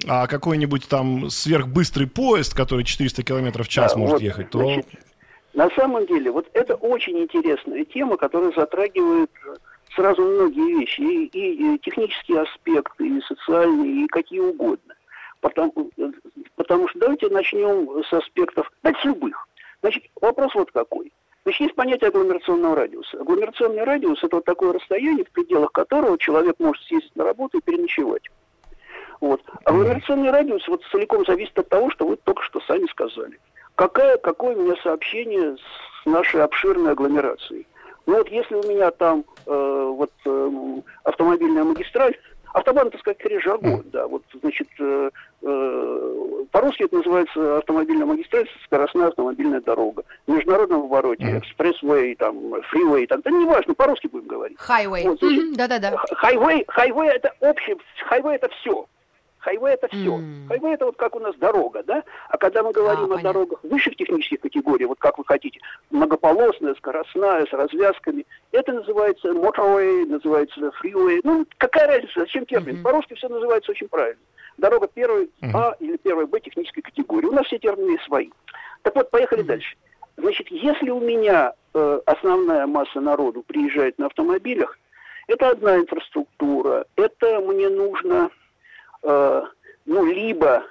а 0.08 0.28
какой-нибудь 0.28 0.88
там 0.88 1.30
сверхбыстрый 1.30 2.08
поезд, 2.08 2.56
который 2.56 2.84
400 2.84 3.24
километров 3.24 3.68
в 3.68 3.70
час 3.70 3.94
да, 3.94 4.00
может 4.00 4.14
вот, 4.14 4.22
ехать, 4.22 4.50
то... 4.50 4.60
Значит, 4.60 4.88
на 5.54 5.70
самом 5.72 6.06
деле, 6.08 6.32
вот 6.32 6.48
это 6.54 6.76
очень 6.76 7.20
интересная 7.20 7.86
тема, 7.86 8.18
которая 8.18 8.52
затрагивает 8.56 9.30
сразу 9.96 10.24
многие 10.24 10.80
вещи, 10.80 11.02
и, 11.02 11.26
и, 11.26 11.76
и 11.76 11.80
технические 11.80 12.42
аспекты, 12.42 13.08
и 13.08 13.22
социальные, 13.22 14.06
и 14.06 14.08
какие 14.08 14.40
угодно. 14.40 14.96
Потому, 15.42 15.92
потому 16.56 16.88
что 16.88 17.00
давайте 17.00 17.30
начнем 17.30 18.04
с 18.04 18.14
аспектов, 18.14 18.72
да, 18.82 18.94
с 19.00 19.06
любых. 19.06 19.48
Значит, 19.82 20.04
вопрос 20.20 20.56
вот 20.56 20.72
какой. 20.72 21.12
Значит, 21.44 21.62
есть 21.62 21.76
понятие 21.76 22.08
агломерационного 22.08 22.76
радиуса. 22.76 23.20
Агломерационный 23.20 23.84
радиус– 23.84 24.20
это 24.24 24.38
вот 24.38 24.46
такое 24.46 24.74
расстояние, 24.74 25.26
в 25.26 25.32
пределах 25.32 25.72
которого 25.74 26.18
человек 26.18 26.56
может 26.60 26.82
съездить 26.84 27.16
на 27.16 27.26
работу 27.26 27.58
и 27.58 27.62
переночевать. 27.62 28.24
Вот. 29.20 29.42
Агломерационный 29.66 30.32
радиус 30.32 30.68
вот 30.68 30.84
целиком 30.92 31.26
зависит 31.26 31.58
от 31.60 31.68
того, 31.70 31.90
что 31.92 32.08
вы 32.08 32.16
только 32.16 32.44
что 32.44 32.62
сами 32.62 32.86
сказали. 32.88 33.40
Какая, 33.76 34.18
какое 34.18 34.56
у 34.56 34.62
меня 34.62 34.76
сообщение 34.84 35.58
с 35.58 36.06
нашей 36.06 36.44
обширной 36.44 36.92
агломерацией? 36.92 37.68
Ну 38.06 38.18
вот 38.18 38.30
если 38.30 38.56
у 38.56 38.64
меня 38.64 38.92
там 38.92 39.24
э, 39.46 39.94
вот 39.96 40.12
э, 40.26 40.52
автомобильная 41.04 41.64
магистраль, 41.64 42.16
Автобан, 42.54 42.92
так 42.92 43.02
сказать, 43.02 43.18
скорее 43.20 43.40
жаргон, 43.42 43.84
да. 43.92 44.08
Вот, 44.08 44.24
значит, 44.40 44.68
э, 44.80 45.10
э, 45.42 46.46
по-русски 46.52 46.84
это 46.84 46.98
называется 46.98 47.58
автомобильная 47.58 48.06
магистраль, 48.06 48.48
скоростная 48.66 49.08
автомобильная 49.08 49.60
дорога. 49.60 50.04
В 50.28 50.32
международном 50.32 50.84
обороте, 50.84 51.24
mm-hmm. 51.24 51.40
expressway, 51.40 52.16
там, 52.16 52.62
freeway, 52.70 53.08
так, 53.08 53.24
да 53.24 53.32
неважно, 53.32 53.74
по-русски 53.74 54.08
будем 54.08 54.28
говорить. 54.28 54.58
Хайвей. 54.60 55.04
Вот, 55.04 55.20
да-да-да. 55.56 55.98
Хайвей, 56.12 56.64
хайвей 56.68 57.10
это 57.10 57.34
общее, 57.40 57.76
хайвей 58.08 58.36
это 58.36 58.50
все. 58.62 58.86
Хайвей 59.44 59.74
это 59.74 59.90
все. 59.90 60.20
Mm. 60.20 60.48
Хайвей 60.48 60.74
это 60.74 60.86
вот 60.86 60.96
как 60.96 61.16
у 61.16 61.20
нас 61.20 61.36
дорога, 61.36 61.84
да? 61.84 62.04
А 62.30 62.38
когда 62.38 62.64
мы 62.64 62.72
говорим 62.72 63.04
а, 63.04 63.06
о 63.06 63.08
понятно. 63.08 63.34
дорогах 63.34 63.60
высших 63.64 63.96
технических 63.98 64.40
категорий, 64.40 64.86
вот 64.86 65.00
как 65.00 65.18
вы 65.18 65.26
хотите, 65.26 65.60
многополосная, 65.92 66.76
скоростная, 66.76 67.46
с 67.46 67.52
развязками, 67.52 68.26
это 68.54 68.72
называется 68.72 69.32
motorway, 69.32 70.06
называется 70.06 70.72
freeway. 70.82 71.20
Ну, 71.24 71.46
какая 71.58 71.88
разница, 71.88 72.22
зачем 72.22 72.46
термин? 72.46 72.78
Mm-hmm. 72.78 72.84
По-русски 72.84 73.16
все 73.16 73.28
называется 73.28 73.72
очень 73.72 73.90
правильно. 73.90 74.22
Дорога 74.58 74.88
первой 74.88 75.26
mm-hmm. 75.26 75.52
А 75.54 75.76
или 75.82 75.98
первой 75.98 76.26
Б 76.26 76.40
технической 76.40 76.82
категории. 76.82 77.26
У 77.26 77.34
нас 77.34 77.46
все 77.48 77.60
термины 77.60 78.00
свои. 78.06 78.30
Так 78.82 78.96
вот, 78.96 79.12
поехали 79.12 79.44
mm-hmm. 79.44 79.48
дальше. 79.48 79.76
Значит, 80.16 80.48
если 80.52 80.90
у 80.90 81.02
меня 81.02 81.54
э, 81.74 82.00
основная 82.06 82.66
масса 82.66 83.02
народу 83.02 83.44
приезжает 83.46 83.98
на 83.98 84.06
автомобилях, 84.06 84.78
это 85.28 85.50
одна 85.50 85.78
инфраструктура, 85.78 86.86
это 86.96 87.42
мне 87.42 87.68
нужно 87.68 88.30
ну, 89.04 90.06
либо 90.06 90.64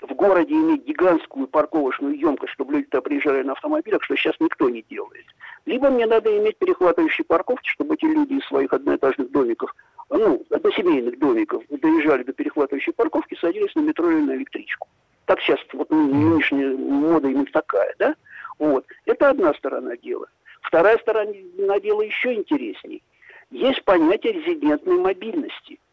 в 0.00 0.14
городе 0.14 0.54
иметь 0.54 0.84
гигантскую 0.84 1.46
парковочную 1.46 2.18
емкость, 2.18 2.54
чтобы 2.54 2.72
люди 2.74 2.86
туда 2.86 3.02
приезжали 3.02 3.42
на 3.42 3.52
автомобилях, 3.52 4.02
что 4.02 4.16
сейчас 4.16 4.34
никто 4.40 4.68
не 4.70 4.82
делает. 4.82 5.26
Либо 5.66 5.90
мне 5.90 6.06
надо 6.06 6.36
иметь 6.38 6.56
перехватывающие 6.56 7.24
парковки, 7.24 7.68
чтобы 7.68 7.94
эти 7.94 8.06
люди 8.06 8.34
из 8.34 8.46
своих 8.46 8.72
одноэтажных 8.72 9.30
домиков, 9.30 9.74
ну, 10.08 10.42
односемейных 10.50 11.18
домиков, 11.18 11.62
доезжали 11.68 12.22
до 12.22 12.32
перехватывающей 12.32 12.92
парковки, 12.92 13.36
садились 13.40 13.74
на 13.74 13.80
метро 13.80 14.10
или 14.10 14.20
на 14.20 14.36
электричку. 14.36 14.88
Так 15.26 15.40
сейчас 15.40 15.60
вот 15.72 15.90
ну, 15.90 16.06
нынешняя 16.06 16.74
мода 16.74 17.28
именно 17.28 17.46
такая, 17.52 17.94
да? 17.98 18.14
Вот. 18.58 18.86
Это 19.04 19.30
одна 19.30 19.52
сторона 19.54 19.96
дела. 19.98 20.26
Вторая 20.62 20.98
сторона 20.98 21.32
дела 21.80 22.02
еще 22.02 22.34
интересней. 22.34 23.02
Есть 23.50 23.84
понятие 23.84 24.32
резидентной 24.32 24.98
мобильности– 24.98 25.78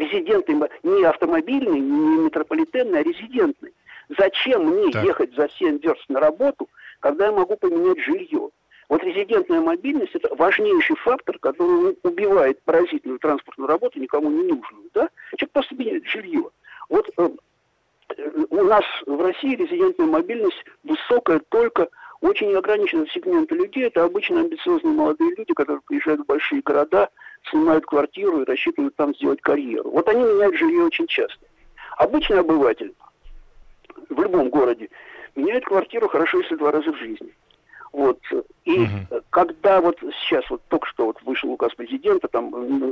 резидентный, 0.00 0.68
не 0.82 1.04
автомобильный, 1.04 1.80
не 1.80 2.24
метрополитенный, 2.24 3.00
а 3.00 3.02
резидентный. 3.02 3.72
Зачем 4.18 4.66
мне 4.66 4.90
так. 4.90 5.04
ехать 5.04 5.34
за 5.34 5.48
7 5.48 5.78
верст 5.78 6.04
на 6.08 6.20
работу, 6.20 6.68
когда 6.98 7.26
я 7.26 7.32
могу 7.32 7.56
поменять 7.56 8.00
жилье? 8.00 8.50
Вот 8.88 9.04
резидентная 9.04 9.60
мобильность– 9.60 10.12
это 10.14 10.34
важнейший 10.34 10.96
фактор, 10.96 11.38
который 11.38 11.96
убивает 12.02 12.60
паразитную 12.62 13.20
транспортную 13.20 13.68
работу, 13.68 14.00
никому 14.00 14.30
не 14.30 14.42
нужную. 14.42 14.90
Да? 14.92 15.08
Человек 15.36 15.52
просто 15.52 15.76
меняет 15.76 16.06
жилье. 16.06 16.50
Вот 16.88 17.08
э, 17.16 17.28
у 18.50 18.64
нас 18.64 18.84
в 19.06 19.20
России 19.20 19.54
резидентная 19.54 20.08
мобильность 20.08 20.64
высокая 20.82 21.40
только 21.50 21.88
очень 22.20 22.52
ограниченного 22.52 23.06
сегмента 23.10 23.54
людей. 23.54 23.84
Это 23.84 24.02
обычно 24.02 24.40
амбициозные 24.40 24.92
молодые 24.92 25.36
люди, 25.36 25.54
которые 25.54 25.82
приезжают 25.86 26.22
в 26.22 26.26
большие 26.26 26.60
города– 26.62 27.10
снимают 27.48 27.86
квартиру 27.86 28.42
и 28.42 28.44
рассчитывают 28.44 28.94
там 28.96 29.14
сделать 29.14 29.40
карьеру. 29.40 29.90
Вот 29.90 30.08
они 30.08 30.22
меняют 30.22 30.56
жилье 30.56 30.84
очень 30.84 31.06
часто. 31.06 31.46
Обычный 31.96 32.40
обыватель 32.40 32.94
в 34.08 34.20
любом 34.20 34.50
городе 34.50 34.88
меняет 35.36 35.64
квартиру 35.64 36.08
хорошо, 36.08 36.40
если 36.40 36.56
два 36.56 36.72
раза 36.72 36.92
в 36.92 36.96
жизни. 36.96 37.34
Вот. 37.92 38.20
И 38.64 38.82
угу. 38.82 39.22
когда 39.30 39.80
вот 39.80 39.98
сейчас, 40.22 40.48
вот 40.48 40.62
только 40.68 40.86
что 40.88 41.06
вот 41.06 41.20
вышел 41.22 41.50
указ 41.50 41.74
президента, 41.74 42.28
там 42.28 42.50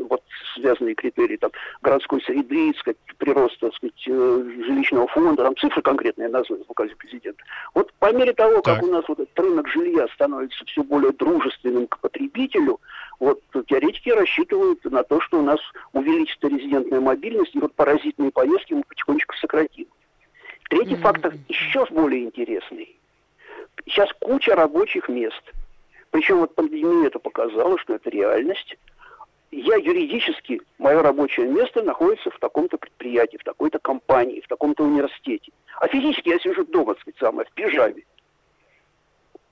вот 0.08 0.22
связанные 0.54 0.94
критерии 0.94 1.36
там, 1.36 1.52
городской 1.82 2.20
среды, 2.22 2.74
сказать, 2.78 2.96
прироста 3.18 3.70
сказать, 3.76 4.08
э, 4.08 4.44
жилищного 4.66 5.06
фонда, 5.06 5.44
там 5.44 5.56
цифры 5.56 5.82
конкретные 5.82 6.28
названы 6.28 6.64
в 6.64 6.70
указе 6.70 6.96
президента. 6.96 7.42
Вот 7.74 7.92
по 8.00 8.12
мере 8.12 8.32
того, 8.32 8.60
так. 8.60 8.76
как 8.76 8.84
у 8.84 8.86
нас 8.88 9.04
вот 9.06 9.20
этот 9.20 9.38
рынок 9.38 9.68
жилья 9.68 10.08
становится 10.14 10.64
все 10.64 10.82
более 10.82 11.12
дружественным 11.12 11.86
к 11.86 11.98
потребителю, 12.00 12.80
вот 13.20 13.40
теоретики 13.68 14.10
рассчитывают 14.10 14.84
на 14.84 15.04
то, 15.04 15.20
что 15.20 15.38
у 15.38 15.42
нас 15.42 15.60
увеличится 15.92 16.48
резидентная 16.48 17.00
мобильность, 17.00 17.54
и 17.54 17.60
вот 17.60 17.74
паразитные 17.74 18.30
поездки 18.32 18.74
мы 18.74 18.82
потихонечку 18.82 19.36
сократим. 19.36 19.86
Третий 20.70 20.94
mm-hmm. 20.94 21.00
фактор 21.00 21.34
еще 21.48 21.86
более 21.90 22.24
интересный. 22.24 22.98
Сейчас 23.88 24.10
куча 24.20 24.54
рабочих 24.54 25.08
мест. 25.08 25.42
Причем 26.10 26.38
вот 26.38 26.54
пандемия 26.54 27.08
это 27.08 27.18
показала, 27.18 27.78
что 27.78 27.94
это 27.94 28.10
реальность. 28.10 28.76
Я 29.50 29.76
юридически, 29.76 30.60
мое 30.78 31.02
рабочее 31.02 31.46
место 31.46 31.82
находится 31.82 32.30
в 32.30 32.38
таком-то 32.38 32.76
предприятии, 32.76 33.38
в 33.38 33.44
такой-то 33.44 33.78
компании, 33.78 34.42
в 34.42 34.48
таком-то 34.48 34.84
университете. 34.84 35.52
А 35.80 35.88
физически 35.88 36.28
я 36.28 36.38
сижу 36.38 36.64
дома, 36.66 36.94
так 36.94 37.02
сказать, 37.02 37.18
самое, 37.18 37.48
в 37.48 37.52
пижаме 37.52 38.02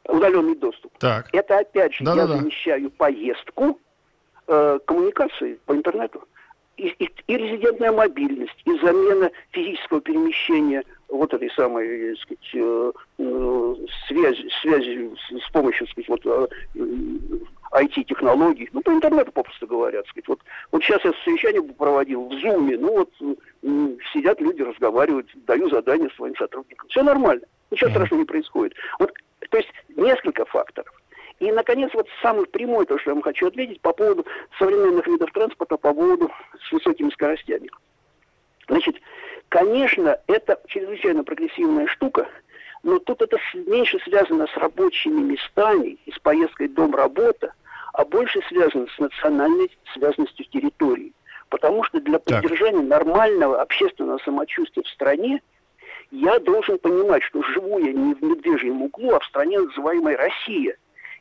удаленный 0.08 0.54
доступ. 0.54 0.96
Так. 0.98 1.28
Это 1.32 1.58
опять 1.58 1.94
же 1.94 2.04
да, 2.04 2.14
я 2.14 2.26
замещаю 2.26 2.90
поездку 2.90 3.80
э, 4.46 4.78
коммуникации 4.86 5.58
по 5.66 5.72
интернету. 5.72 6.22
И, 6.76 6.88
и, 6.88 7.10
и 7.26 7.36
резидентная 7.36 7.90
мобильность, 7.90 8.60
и 8.66 8.78
замена 8.78 9.30
физического 9.50 10.00
перемещения 10.00 10.82
вот 11.08 11.32
этой 11.32 11.50
самой, 11.52 12.14
так 12.14 12.22
сказать, 12.22 12.50
э, 12.54 12.92
э, 13.18 13.74
связи, 14.08 14.50
связи 14.60 15.10
с, 15.30 15.50
помощью, 15.52 15.86
так 15.86 15.92
сказать, 15.92 16.08
вот, 16.24 16.48
э, 16.74 16.78
IT-технологий, 17.72 18.68
ну, 18.72 18.82
по 18.82 18.90
интернету, 18.90 19.32
попросту 19.32 19.66
говоря, 19.66 20.02
так 20.02 20.10
сказать. 20.10 20.28
Вот, 20.28 20.40
вот 20.72 20.82
сейчас 20.82 21.02
я 21.04 21.12
совещание 21.24 21.62
проводил 21.62 22.28
в 22.28 22.34
Зуме, 22.40 22.76
ну, 22.76 22.92
вот 22.92 23.10
э, 23.20 23.96
сидят 24.12 24.40
люди, 24.40 24.62
разговаривают, 24.62 25.28
даю 25.46 25.70
задания 25.70 26.10
своим 26.16 26.36
сотрудникам. 26.36 26.88
Все 26.90 27.02
нормально, 27.02 27.42
ничего 27.70 27.90
страшного 27.90 28.20
не 28.20 28.26
происходит. 28.26 28.74
Вот 28.98 29.12
то 29.50 29.58
есть 29.58 29.70
несколько 29.96 30.44
факторов. 30.46 30.92
И, 31.38 31.52
наконец, 31.52 31.90
вот 31.92 32.08
самый 32.22 32.46
прямой, 32.46 32.86
то, 32.86 32.98
что 32.98 33.10
я 33.10 33.14
вам 33.14 33.22
хочу 33.22 33.46
ответить 33.46 33.80
по 33.80 33.92
поводу 33.92 34.24
современных 34.58 35.06
видов 35.06 35.30
транспорта, 35.32 35.76
по 35.76 35.92
поводу 35.92 36.30
с 36.66 36.72
высокими 36.72 37.10
скоростями. 37.10 37.70
Значит, 38.68 38.96
конечно, 39.48 40.18
это 40.26 40.60
чрезвычайно 40.66 41.24
прогрессивная 41.24 41.86
штука, 41.88 42.26
но 42.82 42.98
тут 42.98 43.20
это 43.20 43.38
меньше 43.54 43.98
связано 44.00 44.46
с 44.46 44.56
рабочими 44.56 45.20
местами 45.20 45.98
и 46.06 46.12
с 46.12 46.18
поездкой 46.18 46.68
дом-работа, 46.68 47.52
а 47.92 48.04
больше 48.04 48.40
связано 48.48 48.86
с 48.94 48.98
национальной 48.98 49.70
связанностью 49.92 50.46
территории. 50.46 51.12
Потому 51.48 51.84
что 51.84 52.00
для 52.00 52.18
поддержания 52.18 52.80
так. 52.80 53.04
нормального 53.04 53.60
общественного 53.60 54.18
самочувствия 54.18 54.82
в 54.82 54.88
стране– 54.88 55.40
я 56.10 56.38
должен 56.38 56.78
понимать, 56.78 57.22
что 57.24 57.42
живу 57.42 57.78
я 57.78 57.92
не 57.92 58.14
в 58.14 58.22
медвежьем 58.22 58.82
углу, 58.82 59.14
а 59.14 59.20
в 59.20 59.24
стране, 59.24 59.58
называемой 59.58 60.16
Россия. 60.16 60.76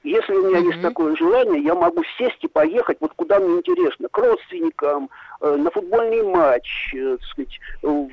Если 0.06 0.34
у 0.34 0.46
меня 0.48 0.60
mm-hmm. 0.60 0.72
есть 0.72 0.82
такое 0.84 1.16
желание, 1.16 1.64
я 1.64 1.74
могу 1.74 2.04
сесть 2.20 2.44
и 2.44 2.48
поехать 2.48 2.98
вот 3.00 3.14
куда 3.16 3.40
мне 3.40 3.58
интересно, 3.58 4.08
к 4.08 4.16
родственникам, 4.16 5.10
э, 5.42 5.56
на 5.56 5.72
футбольный 5.72 6.22
матч, 6.22 6.94
э, 6.94 7.18
так 7.18 7.28
сказать, 7.28 7.60
э, 7.82 8.08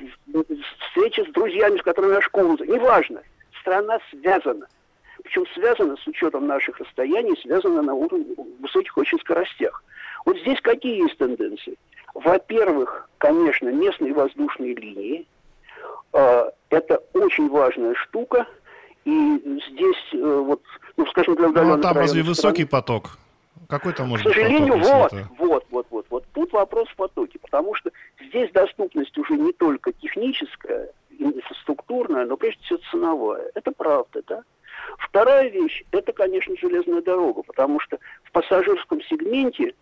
встречи 0.87 1.21
с 1.21 1.31
друзьями, 1.33 1.77
с 1.77 1.83
которыми 1.83 2.15
я 2.15 2.21
школу. 2.21 2.57
Неважно, 2.65 3.21
страна 3.61 3.99
связана. 4.09 4.65
Причем 5.21 5.45
связана 5.53 5.95
с 5.97 6.07
учетом 6.07 6.47
наших 6.47 6.79
расстояний, 6.79 7.39
связана 7.43 7.83
на 7.83 7.93
уровне 7.93 8.33
высоких 8.59 8.97
очень 8.97 9.19
скоростях. 9.19 9.83
Вот 10.25 10.35
здесь 10.39 10.59
какие 10.61 11.03
есть 11.03 11.19
тенденции? 11.19 11.77
Во-первых, 12.15 13.07
конечно, 13.19 13.69
местные 13.69 14.15
воздушные 14.15 14.73
линии. 14.73 15.27
Э, 16.13 16.49
это 16.71 17.03
очень 17.13 17.49
важная 17.49 17.93
штука– 17.93 18.47
и 19.05 19.59
здесь, 19.69 20.13
э, 20.13 20.43
вот, 20.45 20.61
ну, 20.97 21.05
скажем, 21.07 21.35
для 21.35 21.49
удаленных 21.49 21.77
Ну, 21.77 21.81
там 21.81 21.97
разве 21.97 22.23
высокий 22.23 22.65
поток? 22.65 23.17
Какой 23.67 23.93
там 23.93 24.09
может 24.09 24.25
быть 24.25 24.33
К 24.33 24.37
сожалению, 24.37 24.73
поток, 24.73 25.11
вот, 25.11 25.13
вот, 25.37 25.65
вот, 25.69 25.87
вот, 25.89 26.05
вот. 26.09 26.25
Тут 26.33 26.53
вопрос 26.53 26.87
в 26.89 26.95
потоке, 26.95 27.39
потому 27.39 27.75
что 27.75 27.91
здесь 28.29 28.51
доступность 28.51 29.17
уже 29.17 29.33
не 29.35 29.51
только 29.53 29.91
техническая, 29.93 30.89
инфраструктурная, 31.17 32.25
но 32.25 32.37
прежде 32.37 32.61
всего 32.63 32.79
ценовая. 32.91 33.51
Это 33.55 33.71
правда, 33.71 34.21
да? 34.27 34.43
Вторая 34.99 35.49
вещь, 35.49 35.83
это, 35.91 36.11
конечно, 36.13 36.55
железная 36.57 37.01
дорога, 37.01 37.43
потому 37.43 37.79
что 37.79 37.97
в 38.23 38.31
пассажирском 38.31 39.01
сегменте 39.03 39.73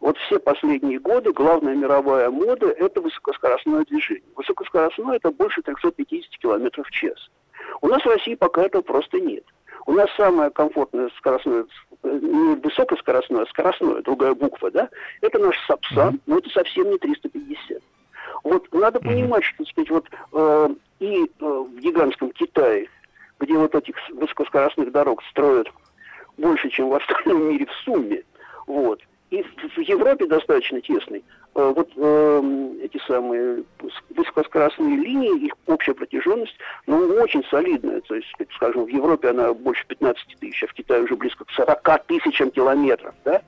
вот 0.00 0.18
все 0.18 0.40
последние 0.40 0.98
годы 0.98 1.32
главная 1.32 1.76
мировая 1.76 2.28
мода– 2.28 2.66
это 2.78 3.00
высокоскоростное 3.00 3.84
движение. 3.84 4.24
Высокоскоростное– 4.34 5.16
это 5.18 5.30
больше 5.30 5.62
350 5.62 6.38
км 6.38 6.82
в 6.82 6.90
час. 6.90 7.30
У 7.80 7.88
нас 7.88 8.02
в 8.02 8.08
России 8.08 8.34
пока 8.34 8.64
этого 8.64 8.82
просто 8.82 9.20
нет. 9.20 9.44
У 9.86 9.92
нас 9.92 10.08
самое 10.16 10.50
комфортное 10.50 11.10
скоростное, 11.18 11.64
не 12.04 12.54
высокоскоростное, 12.56 13.42
а 13.42 13.46
скоростное, 13.46 14.02
другая 14.02 14.34
буква, 14.34 14.70
да, 14.70 14.88
это 15.20 15.38
наш 15.38 15.58
Сапсан, 15.66 16.20
но 16.26 16.38
это 16.38 16.50
совсем 16.50 16.90
не 16.90 16.98
350. 16.98 17.82
Вот 18.44 18.72
надо 18.72 19.00
понимать, 19.00 19.44
что, 19.44 19.58
так 19.58 19.68
сказать, 19.68 19.90
вот 19.90 20.06
э, 20.32 20.68
и 21.00 21.24
э, 21.24 21.28
в 21.38 21.78
гигантском 21.78 22.30
Китае, 22.32 22.88
где 23.40 23.54
вот 23.54 23.74
этих 23.74 23.96
высокоскоростных 24.10 24.92
дорог 24.92 25.22
строят 25.30 25.68
больше, 26.38 26.70
чем 26.70 26.88
в 26.88 26.94
остальном 26.94 27.48
мире 27.48 27.66
в 27.66 27.72
сумме, 27.84 28.22
вот, 28.66 29.00
и 29.30 29.42
в 29.42 29.78
Европе 29.78 30.26
достаточно 30.26 30.80
тесный. 30.80 31.24
Э, 31.54 31.72
вот 31.76 31.90
э, 31.96 32.70
эти 32.82 32.98
самые 33.06 33.64
высокоскоростные 34.10 34.96
линии, 34.96 35.46
их 35.46 35.52
общая 35.66 35.92
протяженность, 35.92 36.56
ну, 36.86 36.98
очень 37.16 37.44
солидная. 37.50 38.00
То 38.02 38.14
есть, 38.14 38.28
скажем, 38.54 38.84
в 38.84 38.88
Европе 38.88 39.28
она 39.28 39.52
больше 39.52 39.86
15 39.86 40.38
тысяч, 40.40 40.64
а 40.64 40.66
в 40.66 40.72
Китае 40.72 41.02
уже 41.02 41.14
близко 41.14 41.44
к 41.44 41.50
40 41.50 42.06
тысячам 42.06 42.50
километров, 42.50 43.14
да? 43.24 43.42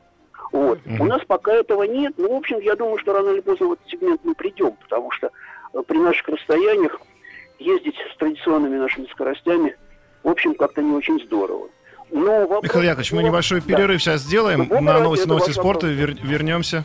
Вот. 0.52 0.78
Mm-hmm. 0.80 1.00
У 1.00 1.04
нас 1.04 1.22
пока 1.26 1.54
этого 1.54 1.84
нет. 1.84 2.14
Ну, 2.18 2.34
в 2.34 2.36
общем, 2.36 2.58
я 2.60 2.76
думаю, 2.76 2.98
что 2.98 3.14
рано 3.14 3.30
или 3.30 3.40
поздно 3.40 3.68
в 3.68 3.72
этот 3.72 3.88
сегмент 3.88 4.20
мы 4.22 4.34
придем, 4.34 4.72
потому 4.82 5.10
что 5.10 5.30
э, 5.72 5.82
при 5.86 5.96
наших 5.96 6.28
расстояниях 6.28 7.00
ездить 7.58 7.96
с 8.12 8.16
традиционными 8.18 8.76
нашими 8.76 9.06
скоростями, 9.06 9.76
в 10.22 10.28
общем, 10.28 10.54
как-то 10.54 10.82
не 10.82 10.94
очень 10.94 11.18
здорово. 11.24 11.68
Но 12.10 12.40
вопрос, 12.40 12.64
Михаил 12.64 12.84
Яковлевич, 12.84 13.12
мы 13.12 13.22
небольшой 13.22 13.62
перерыв 13.62 13.96
да. 13.96 13.98
сейчас 13.98 14.20
сделаем. 14.20 14.68
На 14.68 15.00
новости, 15.00 15.26
новости 15.26 15.52
спорта 15.52 15.86
вер, 15.86 16.14
вернемся. 16.22 16.84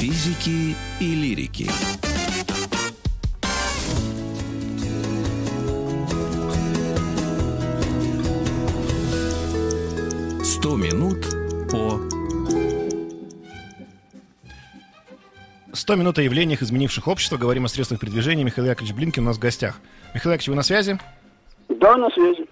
Физики 0.00 0.74
и 0.98 1.14
лирики. 1.14 1.68
Сто 10.42 10.76
минут 10.76 11.18
по 11.70 12.00
100 15.74 15.96
минут 15.96 16.16
о 16.16 16.22
явлениях, 16.22 16.62
изменивших 16.62 17.06
общество. 17.06 17.36
Говорим 17.36 17.66
о 17.66 17.68
средствах 17.68 18.00
передвижения. 18.00 18.42
Михаил 18.42 18.68
Яковлевич 18.68 18.96
Блинкин 18.96 19.24
у 19.24 19.26
нас 19.26 19.36
в 19.36 19.40
гостях. 19.40 19.80
Михаил 20.14 20.32
Яковлевич, 20.32 20.48
вы 20.48 20.54
на 20.54 20.62
связи? 20.62 20.98
Да, 21.68 21.98
на 21.98 22.08
связи. 22.08 22.46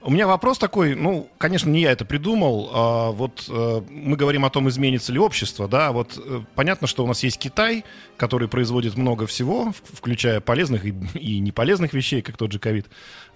У 0.00 0.12
меня 0.12 0.28
вопрос 0.28 0.58
такой, 0.58 0.94
ну, 0.94 1.28
конечно, 1.38 1.68
не 1.70 1.80
я 1.80 1.90
это 1.90 2.04
придумал, 2.04 2.70
а 2.72 3.10
вот 3.10 3.46
э, 3.48 3.82
мы 3.90 4.16
говорим 4.16 4.44
о 4.44 4.50
том, 4.50 4.68
изменится 4.68 5.12
ли 5.12 5.18
общество, 5.18 5.66
да, 5.66 5.90
вот 5.90 6.16
э, 6.16 6.42
понятно, 6.54 6.86
что 6.86 7.02
у 7.02 7.08
нас 7.08 7.24
есть 7.24 7.36
Китай, 7.36 7.84
который 8.16 8.46
производит 8.46 8.96
много 8.96 9.26
всего, 9.26 9.72
включая 9.92 10.40
полезных 10.40 10.86
и, 10.86 10.94
и 11.14 11.40
неполезных 11.40 11.94
вещей, 11.94 12.22
как 12.22 12.36
тот 12.36 12.52
же 12.52 12.60
ковид, 12.60 12.86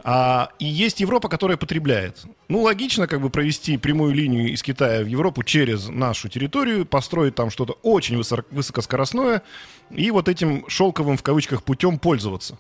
а, 0.04 0.50
и 0.60 0.64
есть 0.64 1.00
Европа, 1.00 1.28
которая 1.28 1.56
потребляет. 1.56 2.22
Ну, 2.48 2.62
логично 2.62 3.08
как 3.08 3.20
бы 3.20 3.28
провести 3.28 3.76
прямую 3.76 4.14
линию 4.14 4.52
из 4.52 4.62
Китая 4.62 5.02
в 5.02 5.06
Европу 5.06 5.42
через 5.42 5.88
нашу 5.88 6.28
территорию, 6.28 6.86
построить 6.86 7.34
там 7.34 7.50
что-то 7.50 7.72
очень 7.82 8.16
высоко, 8.16 8.44
высокоскоростное 8.52 9.42
и 9.90 10.12
вот 10.12 10.28
этим 10.28 10.64
шелковым 10.68 11.16
в 11.16 11.24
кавычках 11.24 11.64
путем 11.64 11.98
пользоваться. 11.98 12.56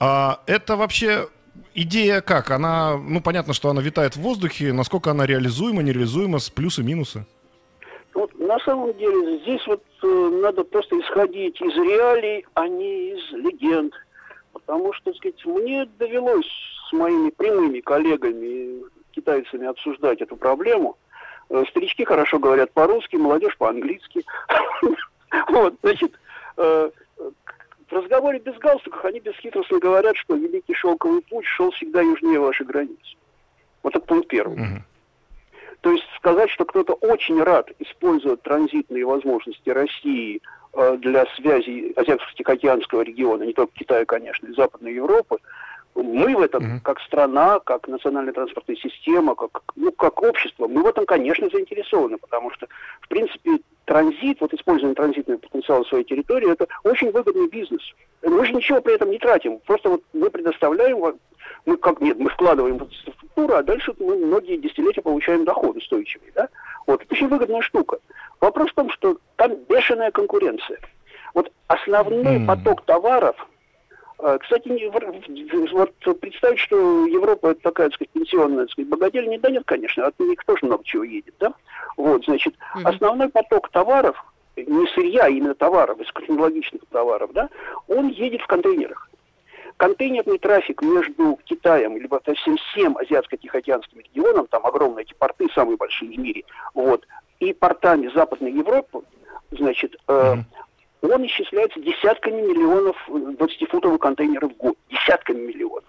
А 0.00 0.40
это 0.46 0.76
вообще 0.76 1.28
идея 1.74 2.20
как? 2.20 2.50
Она, 2.50 2.96
ну, 2.96 3.20
понятно, 3.20 3.52
что 3.52 3.68
она 3.68 3.82
витает 3.82 4.16
в 4.16 4.20
воздухе. 4.20 4.72
Насколько 4.72 5.10
она 5.10 5.26
реализуема, 5.26 5.82
нереализуема, 5.82 6.38
с 6.38 6.50
плюсы, 6.50 6.82
минусы? 6.82 7.26
Вот, 8.14 8.32
на 8.38 8.58
самом 8.60 8.96
деле, 8.96 9.40
здесь 9.40 9.66
вот 9.66 9.82
э, 10.02 10.06
надо 10.42 10.62
просто 10.64 10.98
исходить 11.00 11.60
из 11.60 11.74
реалий, 11.74 12.46
а 12.54 12.68
не 12.68 13.10
из 13.10 13.32
легенд. 13.32 13.92
Потому 14.52 14.92
что, 14.92 15.06
так 15.06 15.16
сказать, 15.16 15.44
мне 15.44 15.84
довелось 15.98 16.48
с 16.88 16.92
моими 16.92 17.30
прямыми 17.30 17.80
коллегами, 17.80 18.84
китайцами, 19.10 19.66
обсуждать 19.66 20.20
эту 20.20 20.36
проблему. 20.36 20.96
Э, 21.50 21.64
старички 21.70 22.04
хорошо 22.04 22.38
говорят 22.38 22.72
по-русски, 22.72 23.16
молодежь 23.16 23.56
по-английски. 23.58 24.24
Вот, 25.48 25.74
значит, 25.82 26.12
э, 26.58 26.90
в 27.94 27.96
разговоре 27.96 28.40
без 28.40 28.58
галстуков 28.58 29.04
они 29.04 29.20
бесхитростно 29.20 29.78
говорят, 29.78 30.16
что 30.16 30.34
Великий 30.34 30.74
Шелковый 30.74 31.22
путь 31.22 31.46
шел 31.46 31.70
всегда 31.70 32.00
южнее 32.00 32.40
вашей 32.40 32.66
границы. 32.66 33.16
Вот 33.84 33.94
это 33.94 34.04
пункт 34.04 34.26
первый. 34.28 34.56
Угу. 34.56 34.82
То 35.82 35.92
есть 35.92 36.04
сказать, 36.16 36.50
что 36.50 36.64
кто-то 36.64 36.94
очень 36.94 37.40
рад 37.40 37.70
использовать 37.78 38.42
транзитные 38.42 39.04
возможности 39.04 39.70
России 39.70 40.40
э, 40.72 40.96
для 40.96 41.24
связи 41.36 41.92
Азиатско-Тихоокеанского 41.94 43.02
региона, 43.02 43.44
не 43.44 43.52
только 43.52 43.72
Китая, 43.74 44.04
конечно, 44.04 44.48
и 44.48 44.54
Западной 44.54 44.94
Европы, 44.94 45.38
мы 45.94 46.36
в 46.36 46.40
этом, 46.40 46.62
mm 46.62 46.80
как 46.82 47.00
страна, 47.00 47.60
как 47.60 47.88
национальная 47.88 48.32
транспортная 48.32 48.76
система, 48.76 49.34
как, 49.34 49.62
ну, 49.76 49.92
как 49.92 50.22
общество, 50.22 50.66
мы 50.66 50.82
в 50.82 50.86
этом, 50.86 51.06
конечно, 51.06 51.48
заинтересованы, 51.48 52.18
потому 52.18 52.50
что, 52.50 52.66
в 53.00 53.08
принципе, 53.08 53.60
транзит, 53.84 54.40
вот 54.40 54.52
использование 54.52 54.94
транзитного 54.94 55.38
потенциала 55.38 55.84
своей 55.84 56.04
территории, 56.04 56.50
это 56.50 56.66
очень 56.82 57.10
выгодный 57.10 57.48
бизнес. 57.48 57.82
Мы 58.22 58.44
же 58.46 58.52
ничего 58.52 58.80
при 58.80 58.94
этом 58.94 59.10
не 59.10 59.18
тратим. 59.18 59.58
Просто 59.60 59.90
вот 59.90 60.02
мы 60.12 60.30
предоставляем, 60.30 60.98
мы 61.66 61.76
как 61.76 62.00
нет, 62.00 62.18
мы 62.18 62.30
вкладываем 62.30 62.78
в 62.78 62.82
инфраструктуру, 62.84 63.54
а 63.54 63.62
дальше 63.62 63.94
мы 63.98 64.16
многие 64.16 64.56
десятилетия 64.56 65.02
получаем 65.02 65.44
доход 65.44 65.76
устойчивый. 65.76 66.32
Да? 66.34 66.48
Вот, 66.86 67.02
это 67.02 67.14
очень 67.14 67.28
выгодная 67.28 67.62
штука. 67.62 67.98
Вопрос 68.40 68.70
в 68.70 68.74
том, 68.74 68.90
что 68.90 69.18
там 69.36 69.54
бешеная 69.68 70.10
конкуренция. 70.10 70.78
Вот 71.34 71.50
основной 71.66 72.38
mm. 72.38 72.46
поток 72.46 72.84
товаров, 72.84 73.36
кстати, 74.40 74.68
вот 75.72 76.20
представить, 76.20 76.58
что 76.58 77.06
Европа 77.06 77.48
это 77.48 77.60
такая, 77.60 77.88
так 77.88 77.96
сказать, 77.96 78.10
пенсионная, 78.10 78.64
так 78.64 78.70
сказать, 78.70 78.88
богадельня, 78.88 79.38
да 79.38 79.50
нет, 79.50 79.64
конечно, 79.66 80.06
от 80.06 80.18
них 80.18 80.42
тоже 80.44 80.64
много 80.64 80.82
чего 80.84 81.04
едет, 81.04 81.34
да? 81.38 81.52
Вот, 81.98 82.24
значит, 82.24 82.54
mm-hmm. 82.54 82.88
основной 82.88 83.28
поток 83.28 83.68
товаров, 83.68 84.16
не 84.56 84.86
сырья, 84.94 85.24
а 85.24 85.28
именно 85.28 85.54
товаров, 85.54 85.98
высокотехнологичных 85.98 86.82
товаров, 86.90 87.32
да, 87.32 87.50
он 87.86 88.08
едет 88.08 88.40
в 88.40 88.46
контейнерах. 88.46 89.10
Контейнерный 89.76 90.38
трафик 90.38 90.80
между 90.80 91.38
Китаем 91.44 91.96
или 91.96 92.08
совсем 92.24 92.56
всем 92.56 92.96
Азиатско-Тихоокеанским 92.96 93.98
регионом, 93.98 94.46
там 94.46 94.64
огромные 94.64 95.04
эти 95.04 95.12
порты, 95.14 95.48
самые 95.54 95.76
большие 95.76 96.16
в 96.16 96.18
мире, 96.18 96.44
вот, 96.72 97.06
и 97.40 97.52
портами 97.52 98.10
Западной 98.14 98.52
Европы, 98.52 99.00
значит, 99.50 99.96
mm-hmm. 100.06 100.44
Э, 101.08 101.14
он 101.14 101.26
исчисляется 101.26 101.80
десятками 101.80 102.40
миллионов 102.40 102.96
20-футовых 103.08 103.98
контейнеров 103.98 104.52
в 104.52 104.56
год. 104.56 104.76
Десятками 104.90 105.46
миллионов. 105.46 105.84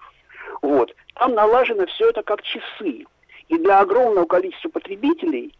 Вот. 0.61 0.93
Там 1.15 1.33
налажено 1.33 1.85
все 1.87 2.09
это 2.09 2.23
как 2.23 2.41
часы. 2.41 3.05
И 3.47 3.57
для 3.57 3.79
огромного 3.79 4.25
количества 4.25 4.69
потребителей 4.69 5.53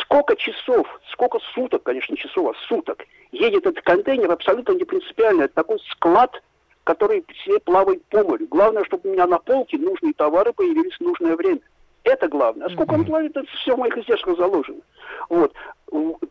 Сколько 0.00 0.36
часов, 0.36 0.86
сколько 1.12 1.38
суток, 1.54 1.82
конечно, 1.82 2.16
часов, 2.16 2.54
а 2.54 2.66
суток 2.68 3.04
едет 3.32 3.66
этот 3.66 3.84
контейнер, 3.84 4.30
абсолютно 4.30 4.72
не 4.72 4.84
принципиально. 4.84 5.44
Это 5.44 5.54
такой 5.54 5.78
склад, 5.90 6.42
который 6.84 7.24
все 7.28 7.58
плавает 7.60 8.04
по 8.06 8.22
морю. 8.22 8.46
Главное, 8.50 8.84
чтобы 8.84 9.08
у 9.08 9.12
меня 9.12 9.26
на 9.26 9.38
полке 9.38 9.78
нужные 9.78 10.12
товары 10.12 10.52
появились 10.52 10.96
в 10.96 11.00
нужное 11.00 11.36
время. 11.36 11.60
Это 12.04 12.28
главное. 12.28 12.66
А 12.66 12.70
сколько 12.70 12.92
он 12.92 13.04
плавит, 13.04 13.36
это 13.36 13.46
все 13.58 13.74
в 13.74 13.78
моих 13.78 13.96
издержках 13.96 14.36
заложено. 14.36 14.80
Вот. 15.28 15.52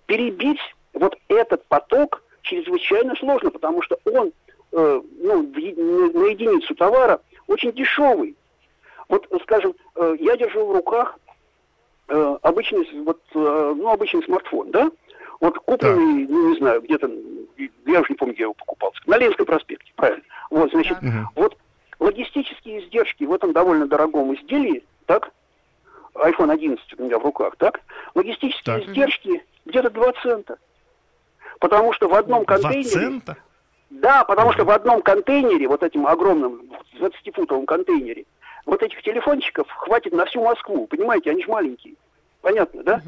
Перебить 0.05 0.61
вот 0.95 1.17
этот 1.27 1.65
поток 1.67 2.23
чрезвычайно 2.41 3.15
сложно, 3.15 3.51
потому 3.51 3.81
что 3.81 3.99
он 4.05 4.31
э, 4.71 5.01
ну, 5.19 5.41
на 5.43 6.25
единицу 6.27 6.75
товара 6.75 7.21
очень 7.47 7.71
дешевый. 7.73 8.35
Вот, 9.07 9.27
скажем, 9.43 9.75
э, 9.95 10.15
я 10.19 10.37
держу 10.37 10.65
в 10.65 10.71
руках 10.71 11.17
э, 12.07 12.37
обычный, 12.41 12.87
вот, 13.03 13.21
э, 13.33 13.73
ну, 13.75 13.89
обычный 13.89 14.23
смартфон, 14.23 14.71
да? 14.71 14.91
Вот 15.41 15.57
купленный, 15.59 16.27
ну, 16.27 16.49
не 16.49 16.57
знаю, 16.57 16.81
где-то, 16.81 17.11
я 17.85 17.99
уже 18.01 18.11
не 18.11 18.15
помню, 18.15 18.33
где 18.33 18.43
я 18.43 18.45
его 18.45 18.53
покупал, 18.53 18.93
на 19.05 19.17
Ленинском 19.17 19.45
проспекте, 19.45 19.91
правильно. 19.95 20.23
Вот, 20.49 20.71
значит, 20.71 20.97
Так. 20.99 21.11
вот 21.35 21.57
логистические 21.99 22.85
издержки 22.85 23.25
в 23.25 23.33
этом 23.33 23.51
довольно 23.53 23.87
дорогом 23.87 24.33
изделии, 24.35 24.83
так, 25.05 25.31
iPhone 26.15 26.51
11 26.51 26.99
у 26.99 27.03
меня 27.03 27.19
в 27.19 27.23
руках, 27.23 27.55
так, 27.57 27.81
логистические 28.15 28.79
Так. 28.79 28.87
издержки 28.87 29.43
где-то 29.65 29.89
2 29.89 30.13
цента. 30.23 30.57
Потому 31.59 31.93
что 31.93 32.07
в 32.07 32.13
одном 32.13 32.45
контейнере... 32.45 32.83
цента? 32.83 33.37
Да, 33.89 34.23
потому 34.25 34.51
что 34.53 34.65
в 34.65 34.69
одном 34.71 35.01
контейнере, 35.01 35.67
вот 35.67 35.83
этим 35.83 36.07
огромном 36.07 36.63
20-футовом 36.99 37.65
контейнере, 37.65 38.25
вот 38.65 38.81
этих 38.81 39.01
телефончиков 39.03 39.69
хватит 39.69 40.11
на 40.11 40.25
всю 40.25 40.43
Москву. 40.43 40.87
Понимаете, 40.87 41.31
они 41.31 41.43
же 41.43 41.49
маленькие. 41.49 41.95
Понятно, 42.41 42.83
да? 42.83 43.01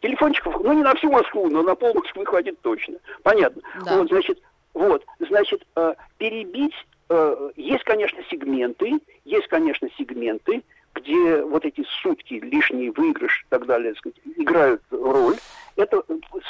Телефончиков, 0.00 0.60
ну 0.62 0.72
не 0.72 0.82
на 0.82 0.94
всю 0.94 1.10
Москву, 1.10 1.48
но 1.48 1.62
на 1.62 1.74
пол 1.74 1.94
Москвы 1.94 2.26
хватит 2.26 2.60
точно. 2.60 2.96
Понятно. 3.22 3.62
Да. 3.84 3.98
Вот, 3.98 4.08
значит, 4.08 4.42
вот, 4.74 5.04
значит, 5.20 5.64
э, 5.76 5.94
перебить, 6.18 6.74
э, 7.08 7.50
есть, 7.56 7.84
конечно, 7.84 8.18
сегменты, 8.28 8.98
есть, 9.24 9.46
конечно, 9.46 9.88
сегменты, 9.96 10.62
где 10.94 11.42
вот 11.42 11.64
эти 11.64 11.84
сутки, 12.02 12.34
лишний 12.34 12.90
выигрыш 12.90 13.42
и 13.42 13.46
так 13.48 13.66
далее, 13.66 13.92
так 13.94 13.98
сказать, 13.98 14.18
играют 14.36 14.82
роль. 14.90 15.36
Это 15.76 16.02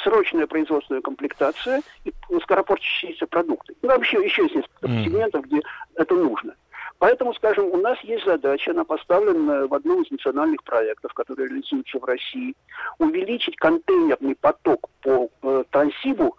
срочная 0.03 0.47
производственная 0.47 1.01
комплектация 1.01 1.81
и 2.03 2.11
скоропортящиеся 2.41 3.25
продукты. 3.25 3.73
Ну, 3.81 3.89
вообще 3.89 4.23
еще 4.23 4.43
есть 4.43 4.55
несколько 4.55 4.87
Мгм. 4.87 5.03
сегментов, 5.03 5.45
где 5.45 5.61
это 5.95 6.15
нужно. 6.15 6.55
Поэтому, 6.99 7.33
скажем, 7.33 7.65
у 7.65 7.77
нас 7.77 7.99
есть 8.01 8.25
задача, 8.25 8.71
она 8.71 8.83
поставлена 8.83 9.67
в 9.67 9.73
одном 9.73 10.03
из 10.03 10.11
национальных 10.11 10.63
проектов, 10.63 11.13
который 11.13 11.47
реализуется 11.47 11.99
в 11.99 12.03
России, 12.05 12.53
увеличить 12.99 13.55
контейнерный 13.57 14.35
поток 14.35 14.89
по 15.01 15.29
э, 15.41 15.63
Транссибу 15.71 16.37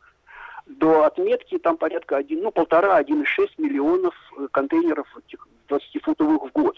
до 0.66 1.04
отметки 1.04 1.58
там 1.58 1.76
порядка 1.76 2.16
1, 2.16 2.42
ну, 2.42 2.50
полтора-1,6 2.50 3.48
миллионов 3.58 4.14
э, 4.38 4.48
контейнеров 4.50 5.06
этих 5.26 5.46
20-футовых 5.68 6.48
в 6.48 6.52
год. 6.52 6.76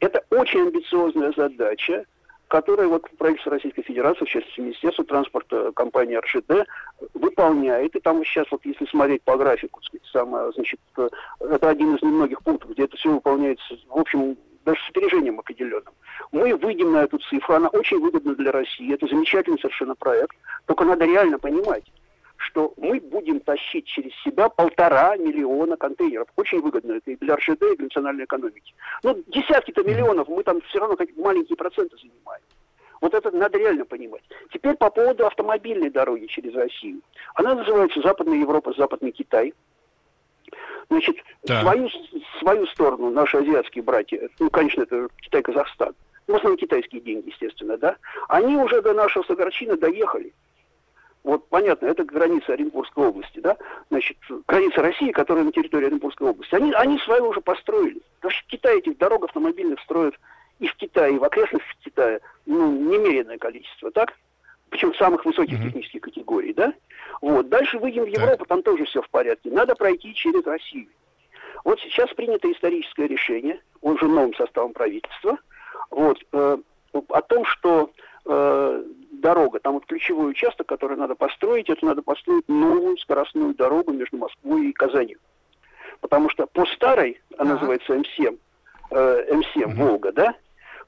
Это 0.00 0.24
очень 0.30 0.62
амбициозная 0.62 1.32
задача, 1.36 2.04
которая 2.48 2.88
вот 2.88 3.08
правительство 3.16 3.52
Российской 3.52 3.82
Федерации, 3.82 4.24
в 4.24 4.28
частности, 4.28 4.60
Министерство 4.60 5.04
транспорта, 5.04 5.70
компания 5.72 6.18
РЖД, 6.18 6.66
выполняет. 7.14 7.94
И 7.94 8.00
там 8.00 8.24
сейчас, 8.24 8.46
вот 8.50 8.64
если 8.64 8.86
смотреть 8.86 9.22
по 9.22 9.36
графику, 9.36 9.80
самое, 10.12 10.50
значит, 10.52 10.80
э, 10.96 11.08
это 11.40 11.68
один 11.68 11.94
из 11.94 12.02
немногих 12.02 12.42
пунктов, 12.42 12.70
где 12.72 12.84
это 12.84 12.96
все 12.96 13.10
выполняется, 13.10 13.78
в 13.88 13.98
общем, 13.98 14.36
даже 14.64 14.80
с 14.82 14.90
опережением 14.90 15.38
определенным. 15.38 15.92
Мы 16.32 16.56
выйдем 16.56 16.92
на 16.92 17.04
эту 17.04 17.18
цифру, 17.18 17.54
она 17.54 17.68
очень 17.68 18.00
выгодна 18.00 18.34
для 18.34 18.52
России, 18.52 18.92
это 18.92 19.06
замечательный 19.06 19.58
совершенно 19.58 19.94
проект, 19.94 20.36
только 20.66 20.84
надо 20.84 21.04
реально 21.04 21.38
понимать, 21.38 21.84
что 22.40 22.72
мы 22.78 23.00
будем 23.00 23.40
тащить 23.40 23.86
через 23.86 24.12
себя 24.22 24.48
полтора 24.48 25.16
миллиона 25.16 25.76
контейнеров. 25.76 26.28
Очень 26.36 26.60
выгодно 26.60 26.92
это 26.92 27.10
и 27.10 27.16
для 27.16 27.36
РЖД, 27.36 27.62
и 27.62 27.76
для 27.76 27.84
национальной 27.84 28.24
экономики. 28.24 28.74
Ну, 29.02 29.22
десятки-то 29.26 29.82
миллионов 29.82 30.28
мы 30.28 30.42
там 30.42 30.60
все 30.62 30.78
равно 30.78 30.96
как 30.96 31.08
маленькие 31.16 31.56
проценты 31.56 31.96
занимаем. 31.98 32.42
Вот 33.00 33.14
это 33.14 33.30
надо 33.30 33.58
реально 33.58 33.84
понимать. 33.84 34.22
Теперь 34.52 34.74
по 34.76 34.90
поводу 34.90 35.26
автомобильной 35.26 35.90
дороги 35.90 36.26
через 36.26 36.54
Россию. 36.54 37.00
Она 37.34 37.54
называется 37.54 38.00
Западная 38.00 38.38
Европа, 38.38 38.72
Западный 38.76 39.12
Китай. 39.12 39.54
Значит, 40.88 41.16
Так. 41.46 41.62
свою, 41.62 41.88
свою 42.40 42.66
сторону 42.66 43.10
наши 43.10 43.36
азиатские 43.36 43.84
братья, 43.84 44.28
ну, 44.38 44.50
конечно, 44.50 44.82
это 44.82 45.08
Китай-Казахстан, 45.18 45.94
ну, 46.26 46.34
в 46.34 46.36
основном 46.38 46.58
китайские 46.58 47.00
деньги, 47.00 47.28
естественно, 47.28 47.76
да, 47.76 47.96
они 48.28 48.56
уже 48.56 48.82
до 48.82 48.92
нашего 48.92 49.22
Сагарчина 49.24 49.76
доехали. 49.76 50.32
Вот 51.22 51.48
понятно, 51.48 51.86
это 51.86 52.04
граница 52.04 52.54
Оренбургской 52.54 53.06
области, 53.06 53.40
да, 53.40 53.56
значит, 53.90 54.16
граница 54.48 54.80
России, 54.80 55.10
которая 55.10 55.44
на 55.44 55.52
территории 55.52 55.86
Оренбургской 55.86 56.28
области. 56.28 56.54
Они, 56.54 56.72
они 56.72 56.98
свою 57.00 57.28
уже 57.28 57.40
построили. 57.42 58.00
Потому 58.16 58.32
что 58.32 58.44
в 58.44 58.46
Китае 58.46 58.78
этих 58.78 58.96
дорог 58.96 59.24
автомобильных 59.24 59.80
строят 59.80 60.14
и 60.60 60.66
в 60.66 60.74
Китае, 60.76 61.16
и 61.16 61.18
в 61.18 61.24
окрестностях 61.24 61.76
Китая, 61.84 62.20
ну, 62.46 62.72
немеренное 62.72 63.38
количество, 63.38 63.90
так? 63.90 64.14
Причем 64.70 64.94
самых 64.94 65.24
высоких 65.24 65.58
Мгм. 65.58 65.66
технических 65.66 66.00
категорий, 66.00 66.54
да? 66.54 66.72
Вот. 67.20 67.48
Дальше 67.48 67.78
выйдем 67.78 68.04
в 68.04 68.08
Европу, 68.08 68.46
там 68.46 68.62
тоже 68.62 68.84
все 68.86 69.02
в 69.02 69.10
порядке. 69.10 69.50
Надо 69.50 69.74
пройти 69.74 70.14
через 70.14 70.44
Россию. 70.44 70.88
Вот 71.64 71.80
сейчас 71.80 72.08
принято 72.14 72.50
историческое 72.50 73.06
решение, 73.08 73.60
уже 73.82 74.06
новым 74.06 74.34
составом 74.34 74.72
правительства, 74.72 75.38
вот, 75.90 76.18
э, 76.32 76.58
о 76.92 77.22
том, 77.22 77.44
что 77.44 77.90
э, 78.24 78.84
дорога, 79.20 79.60
там 79.60 79.74
вот 79.74 79.86
ключевой 79.86 80.30
участок, 80.30 80.66
который 80.66 80.96
надо 80.96 81.14
построить, 81.14 81.68
это 81.68 81.84
надо 81.84 82.02
построить 82.02 82.48
новую 82.48 82.96
скоростную 82.98 83.54
дорогу 83.54 83.92
между 83.92 84.16
Москвой 84.16 84.68
и 84.68 84.72
Казанью. 84.72 85.18
Потому 86.00 86.30
что 86.30 86.46
по 86.46 86.66
старой, 86.66 87.20
она 87.38 87.54
называется 87.54 87.94
М7, 87.94 88.38
э, 88.90 89.34
М7 89.34 89.74
Волга, 89.74 90.12
да, 90.12 90.34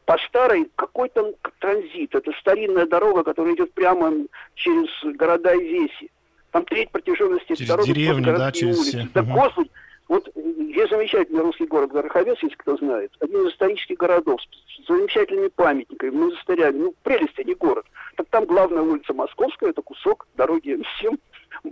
по 0.04 0.18
старой 0.26 0.68
какой-то 0.74 1.34
транзит. 1.60 2.14
Это 2.14 2.32
старинная 2.40 2.86
дорога, 2.86 3.22
которая 3.22 3.54
идет 3.54 3.72
прямо 3.72 4.12
через 4.54 4.88
города 5.16 5.54
и 5.54 5.62
веси. 5.62 6.10
Там 6.50 6.64
треть 6.64 6.90
протяженности 6.90 7.54
Через 7.54 7.68
дороги 7.68 7.92
деревни, 7.92 8.24
да, 8.24 8.52
через 8.52 8.78
улицы. 8.78 8.98
все. 8.98 9.08
Да, 9.14 9.22
господи, 9.22 9.70
вот 10.12 10.28
есть 10.36 10.90
замечательный 10.90 11.40
русский 11.40 11.64
город 11.64 11.90
Гороховец, 11.90 12.36
если 12.42 12.54
кто 12.56 12.76
знает. 12.76 13.10
Один 13.20 13.46
из 13.46 13.52
исторических 13.54 13.96
городов 13.96 14.42
с 14.42 14.86
замечательными 14.86 15.48
памятниками, 15.48 16.10
монастырями. 16.10 16.76
Ну, 16.76 16.94
прелесть, 17.02 17.38
а 17.38 17.44
не 17.44 17.54
город. 17.54 17.86
Так 18.16 18.26
там 18.28 18.44
главная 18.44 18.82
улица 18.82 19.14
Московская, 19.14 19.70
это 19.70 19.80
кусок 19.80 20.26
дороги 20.36 20.76
М7, 20.76 21.18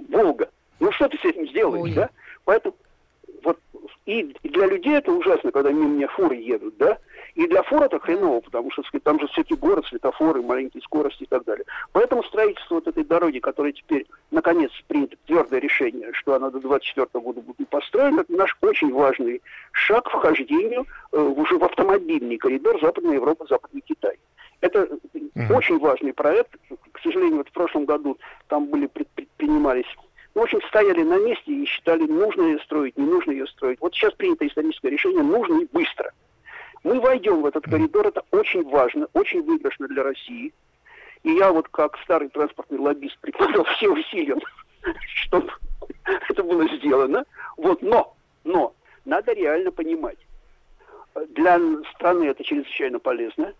Волга. 0.08 0.48
Ну, 0.78 0.90
что 0.92 1.10
ты 1.10 1.18
с 1.18 1.24
этим 1.26 1.48
сделаешь, 1.48 1.82
Ой. 1.82 1.92
да? 1.92 2.08
Поэтому 2.46 2.76
вот 3.44 3.58
и 4.06 4.34
для 4.42 4.66
людей 4.66 4.94
это 4.96 5.12
ужасно, 5.12 5.52
когда 5.52 5.70
мимо 5.70 5.88
меня 5.88 6.08
фуры 6.08 6.36
едут, 6.36 6.76
да? 6.78 6.98
И 7.34 7.46
для 7.46 7.62
фур 7.62 7.82
это 7.82 7.98
хреново, 8.00 8.40
потому 8.40 8.70
что 8.72 8.82
сказать, 8.82 9.04
там 9.04 9.20
же 9.20 9.26
все-таки 9.28 9.54
город, 9.54 9.86
светофоры, 9.86 10.42
маленькие 10.42 10.82
скорости 10.82 11.22
и 11.22 11.26
так 11.26 11.44
далее. 11.44 11.64
Поэтому 11.92 12.24
строительство 12.24 12.76
вот 12.76 12.88
этой 12.88 13.04
дороги, 13.04 13.38
которая 13.38 13.72
теперь, 13.72 14.06
наконец, 14.30 14.70
принято 14.88 15.16
твердое 15.26 15.60
решение, 15.60 16.12
что 16.12 16.34
она 16.34 16.50
до 16.50 16.58
24 16.60 17.06
года 17.22 17.40
будет 17.40 17.68
построена, 17.68 18.20
это 18.20 18.32
наш 18.32 18.56
очень 18.62 18.92
важный 18.92 19.42
шаг 19.72 20.06
к 20.06 20.10
вхождению 20.10 20.86
э, 21.12 21.20
уже 21.20 21.56
в 21.58 21.64
автомобильный 21.64 22.36
коридор 22.36 22.80
Западная 22.80 23.14
Европа, 23.14 23.46
Западный 23.48 23.82
Китай. 23.82 24.18
Это 24.60 24.88
Мгм. 25.34 25.54
очень 25.54 25.78
важный 25.78 26.12
проект. 26.12 26.56
К 26.92 27.00
сожалению, 27.02 27.38
вот 27.38 27.48
в 27.48 27.52
прошлом 27.52 27.84
году 27.84 28.18
там 28.48 28.66
были 28.66 28.86
пред- 28.86 29.08
предпринимались 29.08 29.86
ну, 30.34 30.42
в 30.42 30.44
общем, 30.44 30.60
стояли 30.68 31.02
на 31.02 31.18
месте 31.18 31.52
и 31.52 31.64
считали, 31.64 32.04
нужно 32.04 32.42
ее 32.42 32.58
строить, 32.60 32.96
не 32.96 33.04
нужно 33.04 33.32
ее 33.32 33.46
строить. 33.48 33.80
Вот 33.80 33.94
сейчас 33.94 34.14
принято 34.14 34.46
историческое 34.46 34.90
решение, 34.90 35.22
нужно 35.22 35.60
и 35.60 35.68
быстро. 35.72 36.12
Мы 36.84 37.00
войдем 37.00 37.42
в 37.42 37.46
этот 37.46 37.64
коридор, 37.64 38.06
это 38.06 38.22
очень 38.30 38.62
важно, 38.68 39.08
очень 39.12 39.42
выигрышно 39.42 39.88
для 39.88 40.02
России. 40.02 40.52
И 41.24 41.32
я 41.32 41.52
вот 41.52 41.68
как 41.68 41.98
старый 41.98 42.28
транспортный 42.28 42.78
лоббист 42.78 43.18
прикладывал 43.18 43.64
все 43.64 43.88
усилия, 43.90 44.36
чтобы 45.24 45.50
это 46.28 46.42
было 46.42 46.66
сделано. 46.76 47.24
Вот, 47.56 47.82
но, 47.82 48.16
но, 48.44 48.72
надо 49.04 49.32
реально 49.32 49.72
понимать, 49.72 50.18
для 51.30 51.58
страны 51.94 52.24
это 52.24 52.44
чрезвычайно 52.44 52.98
полезно, 53.00 53.52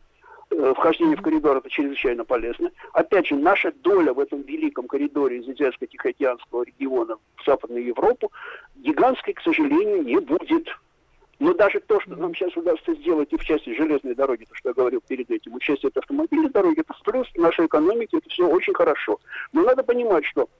вхождение 0.51 1.17
в 1.17 1.23
коридор 1.23 1.59
это 1.59 1.71
чрезвычайно 1.71 2.25
полезно. 2.25 2.71
Опять 2.93 3.27
же, 3.27 3.37
наша 3.37 3.73
доля 3.73 4.13
в 4.13 4.21
этом 4.21 4.43
великом 4.43 4.87
коридоре 4.89 5.39
из 5.39 5.49
Азиатско-Тихоокеанского 5.49 6.65
региона 6.65 7.17
в 7.37 7.45
Западную 7.47 7.85
Европу 7.85 8.33
гигантской, 8.77 9.35
к 9.35 9.41
сожалению, 9.41 10.03
не 10.03 10.19
будет. 10.19 10.69
Но 11.39 11.55
даже 11.55 11.81
то, 11.81 11.99
что 12.01 12.17
нам 12.17 12.35
сейчас 12.35 12.55
удастся 12.55 12.95
сделать 12.95 13.33
и 13.33 13.37
в 13.39 13.45
части 13.45 13.75
железной 13.75 14.15
дороги, 14.15 14.45
то, 14.45 14.55
что 14.55 14.71
я 14.71 14.75
говорил 14.75 15.01
перед 15.07 15.31
этим, 15.31 15.57
и 15.57 15.61
в 15.61 15.63
части 15.63 15.89
автомобильной 15.95 16.51
дороги, 16.51 16.81
это 16.81 16.95
плюс 17.03 17.27
нашей 17.35 17.67
экономике, 17.67 18.19
это 18.19 18.29
все 18.29 18.47
очень 18.47 18.75
хорошо. 18.75 19.19
Но 19.53 19.63
надо 19.63 19.83
понимать, 19.83 20.27
что 20.27 20.51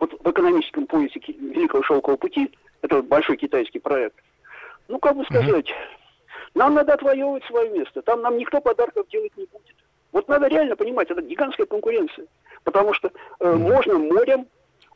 вот 0.00 0.12
в 0.20 0.30
экономическом 0.30 0.86
поясе 0.86 1.20
Великого 1.28 1.84
Шелкового 1.84 2.18
пути, 2.18 2.50
это 2.82 3.02
большой 3.02 3.36
китайский 3.36 3.78
проект, 3.78 4.16
ну, 4.88 4.98
как 4.98 5.16
бы 5.16 5.24
сказать, 5.24 5.72
нам 6.54 6.74
надо 6.74 6.94
отвоевывать 6.94 7.44
свое 7.44 7.70
место. 7.70 8.02
Там 8.02 8.22
нам 8.22 8.36
никто 8.36 8.60
подарков 8.60 9.08
делать 9.08 9.36
не 9.36 9.46
будет. 9.46 9.76
Вот 10.12 10.28
надо 10.28 10.48
реально 10.48 10.76
понимать, 10.76 11.10
это 11.10 11.22
гигантская 11.22 11.66
конкуренция. 11.66 12.26
Потому 12.64 12.92
что 12.94 13.10
э, 13.40 13.52
можно 13.52 13.98
морем, 13.98 14.46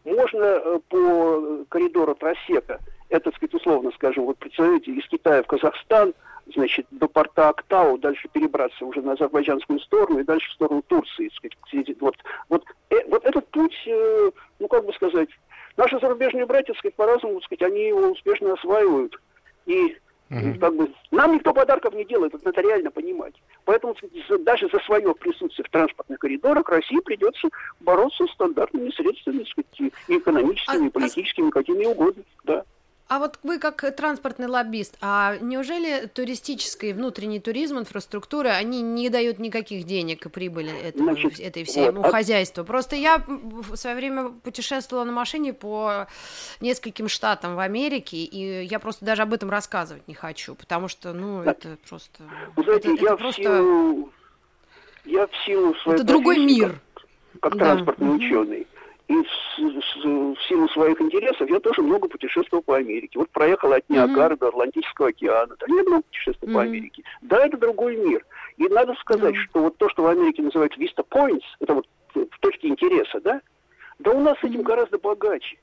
можно 0.05 0.43
э, 0.43 0.81
по 0.89 1.65
коридору 1.69 2.15
Тросека, 2.15 2.81
это, 3.09 3.25
так 3.31 3.37
сказать, 3.37 3.55
условно 3.55 3.91
скажем, 3.95 4.25
вот 4.25 4.39
представляете, 4.39 4.91
из 4.93 5.07
Китая 5.09 5.43
в 5.43 5.47
Казахстан, 5.47 6.15
значит, 6.55 6.87
до 6.91 7.09
порта 7.09 7.51
Актау, 7.51 7.99
дальше 7.99 8.29
перебраться 8.33 8.85
уже 8.85 9.03
на 9.03 9.13
азербайджанскую 9.13 9.79
сторону 9.81 10.21
и 10.21 10.25
дальше 10.25 10.49
в 10.51 10.55
сторону 10.55 10.83
Турции. 10.83 11.31
так 11.43 11.53
сказать. 11.67 12.01
Вот, 12.01 12.17
вот, 12.49 12.65
э, 12.91 12.97
вот 13.09 13.25
этот 13.25 13.47
путь, 13.49 13.77
э, 13.87 14.31
ну, 14.59 14.69
как 14.69 14.85
бы 14.85 14.93
сказать, 14.95 15.29
наши 15.77 15.99
зарубежные 16.01 16.47
братья, 16.47 16.73
так 16.73 16.79
сказать, 16.79 16.95
по-разному, 16.97 17.41
так 17.41 17.45
сказать, 17.45 17.71
они 17.71 17.89
его 17.89 18.09
успешно 18.09 18.55
осваивают. 18.55 19.21
И 19.67 19.97
Угу. 20.33 20.59
Как 20.61 20.75
бы, 20.75 20.91
нам 21.11 21.35
никто 21.35 21.53
подарков 21.53 21.93
не 21.95 22.07
делает, 22.07 22.35
это 22.35 22.47
надо 22.47 22.63
реально 22.63 22.91
понимать. 22.91 23.35
Поэтому 23.67 23.95
даже 24.41 24.69
за 24.71 24.79
свое 24.81 25.15
присутствие 25.15 25.67
в 25.67 25.71
транспортных 25.71 26.19
коридорах 26.19 26.69
России 26.71 27.01
придется 27.01 27.49
бороться 27.81 28.27
стандартными 28.33 28.91
средствами, 28.91 29.45
сказать, 29.45 29.93
и 30.09 30.17
экономическими, 30.17 30.85
а, 30.85 30.87
и 30.87 30.91
политическими, 30.91 31.49
а... 31.49 31.53
какими 31.53 31.85
угодно. 31.85 32.23
Да. 32.45 32.65
А 33.13 33.19
вот 33.19 33.39
вы 33.43 33.59
как 33.59 33.95
транспортный 33.95 34.47
лоббист, 34.47 34.97
а 35.03 35.37
неужели 35.43 36.07
туристический 36.07 36.95
внутренний 36.95 37.41
туризм, 37.41 37.79
инфраструктура, 37.79 38.53
они 38.53 38.81
не 38.81 39.11
дают 39.11 39.39
никаких 39.39 39.85
денег 39.85 40.25
и 40.25 40.31
прибыли 40.31 40.73
этого, 40.83 41.13
Значит, 41.13 41.39
этой 41.39 41.65
всему 41.65 42.01
вот, 42.01 42.11
хозяйству? 42.11 42.65
Просто 42.65 42.97
я 42.97 43.23
в 43.27 43.77
свое 43.77 43.97
время 43.97 44.31
путешествовала 44.31 45.05
на 45.05 45.13
машине 45.13 45.53
по 45.53 46.07
нескольким 46.63 47.09
штатам 47.09 47.55
в 47.55 47.59
Америке, 47.59 48.17
и 48.17 48.65
я 48.65 48.79
просто 48.79 49.05
даже 49.05 49.21
об 49.21 49.35
этом 49.35 49.51
рассказывать 49.51 50.09
не 50.09 50.15
хочу, 50.15 50.55
потому 50.55 50.89
что, 50.89 51.13
ну, 51.13 51.45
да. 51.45 51.51
это 51.51 51.77
просто... 51.87 52.25
Вы 52.57 52.65
знаете, 52.65 52.95
это, 52.95 53.05
я, 53.05 53.09
это 53.09 53.17
в 53.17 53.19
просто... 53.19 53.43
силу, 53.43 54.13
я 55.05 55.27
в 55.27 55.37
силу 55.45 55.75
своей 55.75 55.97
Это 55.97 56.07
другой 56.07 56.39
мир. 56.39 56.81
Как, 57.43 57.53
как 57.53 57.57
да. 57.59 57.75
транспортный 57.75 58.17
ученый 58.17 58.67
и 59.13 59.23
в, 59.23 60.35
в 60.35 60.43
силу 60.49 60.69
своих 60.71 61.01
интересов 61.01 61.49
я 61.51 61.61
тоже 61.61 61.83
много 61.83 62.09
путешествовал 62.09 62.63
по 62.63 62.77
Америке. 62.77 63.19
Вот 63.19 63.29
проехал 63.31 63.73
от 63.73 63.89
Ниагара 63.91 64.35
mm-hmm. 64.35 64.39
до 64.39 64.49
Атлантического 64.49 65.09
океана. 65.09 65.55
Там 65.57 65.77
я 65.77 65.83
много 65.83 66.03
путешествовал 66.03 66.53
mm-hmm. 66.53 66.57
по 66.57 66.63
Америке. 66.63 67.03
Да, 67.21 67.47
это 67.47 67.59
другой 67.59 67.97
мир. 67.97 68.25
И 68.57 68.67
надо 68.69 68.95
сказать, 68.95 69.35
mm-hmm. 69.35 69.51
что 69.51 69.61
вот 69.61 69.77
то, 69.77 69.89
что 69.91 70.05
в 70.05 70.07
Америке 70.07 70.43
называют 70.43 70.77
Vista 70.79 71.05
Points, 71.09 71.45
это 71.61 71.75
вот 71.75 71.87
в 72.15 72.39
точке 72.41 72.69
интереса, 72.69 73.21
да, 73.21 73.41
да 73.99 74.13
у 74.13 74.21
нас 74.21 74.39
с 74.39 74.45
этим 74.45 74.63
гораздо 74.63 74.99
богаче. 74.99 75.59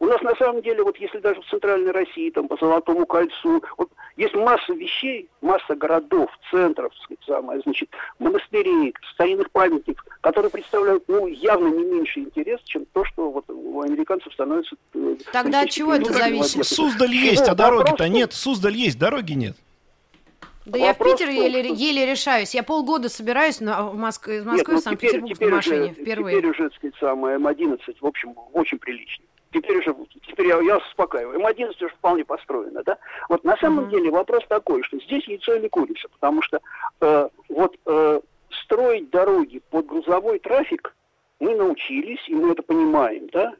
У 0.00 0.06
нас 0.06 0.22
на 0.22 0.34
самом 0.36 0.62
деле, 0.62 0.82
вот 0.82 0.96
если 0.96 1.18
даже 1.18 1.42
в 1.42 1.46
центральной 1.50 1.90
России, 1.90 2.30
там 2.30 2.48
по 2.48 2.56
Золотому 2.56 3.04
кольцу, 3.04 3.62
вот 3.76 3.90
есть 4.16 4.34
масса 4.34 4.72
вещей, 4.72 5.28
масса 5.42 5.74
городов, 5.74 6.30
центров, 6.50 6.90
так 6.94 7.02
сказать, 7.04 7.24
самое, 7.26 7.60
значит, 7.60 7.90
монастырей, 8.18 8.94
старинных 9.12 9.50
памятников, 9.50 10.02
которые 10.22 10.50
представляют, 10.50 11.04
ну, 11.06 11.26
явно 11.26 11.68
не 11.68 11.84
меньше 11.84 12.20
интерес, 12.20 12.60
чем 12.64 12.86
то, 12.94 13.04
что 13.04 13.30
вот 13.30 13.44
у 13.50 13.82
американцев 13.82 14.32
становится... 14.32 14.74
Э, 14.94 15.16
Тогда 15.34 15.60
от 15.60 15.70
чего 15.70 15.92
это 15.92 16.10
зависит? 16.10 16.64
Суздаль 16.64 17.14
есть, 17.14 17.46
а 17.46 17.54
дороги-то 17.54 18.08
нет. 18.08 18.32
Суздаль 18.32 18.76
есть, 18.76 18.98
дороги 18.98 19.34
нет. 19.34 19.56
Да 20.64 20.78
Вопрос 20.78 20.88
я 20.88 20.94
в 20.94 21.18
Питер 21.18 21.28
еле, 21.28 21.74
еле 21.74 22.06
решаюсь. 22.06 22.54
Я 22.54 22.62
полгода 22.62 23.10
собираюсь 23.10 23.60
на, 23.60 23.90
в 23.90 23.96
Москве, 23.96 24.38
из 24.38 24.44
Москвы 24.46 24.56
Нет, 24.60 24.68
ну, 24.68 24.80
в 24.80 24.82
Санкт-Петербург 24.82 25.40
на 25.40 25.48
машине 25.48 25.82
уже, 25.82 25.92
впервые. 25.92 26.36
Теперь 26.38 26.50
уже, 26.50 26.62
так 26.70 26.74
сказать, 26.76 26.94
самое 26.98 27.38
М11, 27.38 27.80
в 28.00 28.06
общем, 28.06 28.34
очень 28.54 28.78
прилично 28.78 29.24
теперь 29.52 29.78
уже, 29.78 29.94
теперь 30.26 30.46
я, 30.48 30.60
я 30.60 30.78
успокаиваю. 30.78 31.40
М11 31.40 31.76
уже 31.76 31.88
вполне 31.88 32.24
построено, 32.24 32.82
да. 32.84 32.98
Вот 33.28 33.44
на 33.44 33.56
самом 33.56 33.84
mm-hmm. 33.84 33.90
деле 33.90 34.10
вопрос 34.10 34.44
такой, 34.48 34.82
что 34.84 34.98
здесь 34.98 35.26
яйцо 35.26 35.54
или 35.54 35.68
курица, 35.68 36.08
потому 36.08 36.42
что 36.42 36.60
э, 37.00 37.28
вот 37.48 37.76
э, 37.86 38.20
строить 38.64 39.10
дороги 39.10 39.60
под 39.70 39.86
грузовой 39.86 40.38
трафик 40.38 40.94
мы 41.38 41.54
научились, 41.54 42.20
и 42.28 42.34
мы 42.34 42.52
это 42.52 42.62
понимаем, 42.62 43.28
да. 43.32 43.54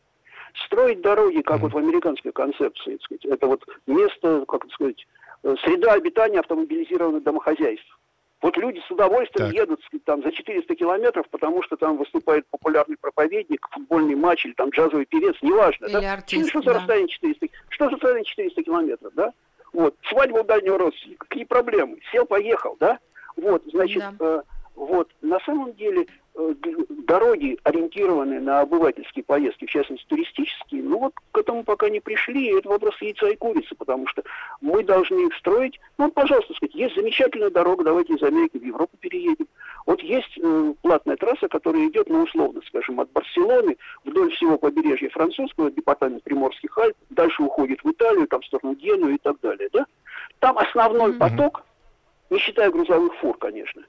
Строить 0.67 1.01
дороги, 1.01 1.43
как 1.43 1.59
mm-hmm. 1.59 1.63
вот 1.63 1.73
в 1.73 1.79
американской 1.79 2.33
концепции, 2.33 2.97
так 2.97 3.03
сказать, 3.03 3.25
это 3.25 3.47
вот 3.47 3.65
место, 3.87 4.45
как 4.47 4.65
это 4.65 4.75
сказать, 4.75 5.07
э, 5.43 5.55
среда 5.65 5.93
обитания 5.93 6.41
автомобилизированных 6.41 7.23
домохозяйств. 7.23 7.99
Вот 8.43 8.57
люди 8.57 8.81
с 8.87 8.91
удовольствием 8.91 9.49
так. 9.49 9.55
едут 9.55 9.81
там 10.05 10.23
за 10.23 10.33
400 10.33 10.75
километров, 10.75 11.27
потому 11.31 11.63
что 11.63 11.77
там 11.77 11.99
выступает 11.99 12.47
популярный 12.47 12.97
проповедник, 12.97 13.67
футбольный 13.71 14.15
матч 14.15 14.47
или 14.47 14.53
там 14.55 14.71
джазовый 14.71 15.05
певец, 15.05 15.37
неважно. 15.43 15.87
Или 15.87 15.93
да? 16.01 16.13
артист, 16.15 16.49
что 16.49 16.63
за 16.63 16.75
расстояние 16.75 17.09
400? 17.09 17.47
Что 17.69 17.85
за 17.87 17.91
расстояние 17.93 18.25
400 18.25 18.63
километров, 18.63 19.13
да? 19.15 19.33
Вот. 19.75 19.95
Свадьба 20.09 20.39
у 20.39 20.45
дальнего 20.45 20.79
родственника, 20.79 21.27
какие 21.29 21.45
проблемы? 21.45 21.99
Сел, 22.11 22.25
поехал, 22.25 22.77
да? 22.81 22.99
Вот, 23.37 23.63
значит, 23.67 23.99
да. 23.99 24.15
Э, 24.21 24.43
вот, 24.75 25.11
на 25.21 25.39
самом 25.41 25.75
деле 25.75 26.07
дороги, 27.07 27.59
ориентированные 27.65 28.41
на 28.41 28.61
обывательские 28.61 29.25
поездки, 29.25 29.67
в 29.67 29.71
частности 29.71 30.07
туристические, 30.07 30.83
ну 30.83 30.99
вот 30.99 31.15
к 31.33 31.39
этому 31.39 31.65
пока 31.65 31.89
не 31.89 32.01
пришли, 32.01 32.49
и 32.49 32.59
это 32.59 32.69
вопрос 32.69 32.95
яйца 33.01 33.29
и 33.29 33.37
курицы, 33.37 33.75
потому 33.75 34.07
что 34.07 34.23
мы 34.61 34.83
должны 34.85 35.27
их 35.27 35.35
строить. 35.35 35.81
Ну, 35.99 36.11
пожалуйста, 36.11 36.55
сказать, 36.55 36.75
есть 36.75 36.95
замечательная 36.95 37.51
дорога, 37.51 37.85
давайте 37.85 38.15
из 38.15 38.23
Америки 38.23 38.59
в 38.59 38.65
Европу 38.65 38.97
переедем. 38.99 39.49
Вот 39.87 40.01
есть 40.03 40.39
э, 40.41 40.75
платная 40.83 41.17
трасса, 41.17 41.49
которая 41.49 41.89
идет, 41.89 42.09
ну, 42.09 42.23
условно, 42.23 42.61
скажем, 42.67 43.01
от 43.01 43.11
Барселоны 43.11 43.77
вдоль 44.05 44.31
всего 44.33 44.57
побережья 44.57 45.09
французского, 45.11 45.71
департамент 45.71 46.23
Приморских 46.23 46.77
Альп, 46.79 46.97
дальше 47.11 47.43
уходит 47.43 47.83
в 47.83 47.91
Италию, 47.91 48.29
там 48.29 48.41
в 48.41 48.47
сторону 48.47 48.75
Гену 48.75 49.09
и 49.09 49.19
так 49.19 49.41
далее, 49.41 49.69
да? 49.73 49.87
Там 50.39 50.59
основной 50.59 51.13
mm-hmm. 51.13 51.19
поток, 51.19 51.65
не 52.31 52.39
считая 52.39 52.71
грузовых 52.71 53.15
фур, 53.17 53.37
конечно, 53.37 53.83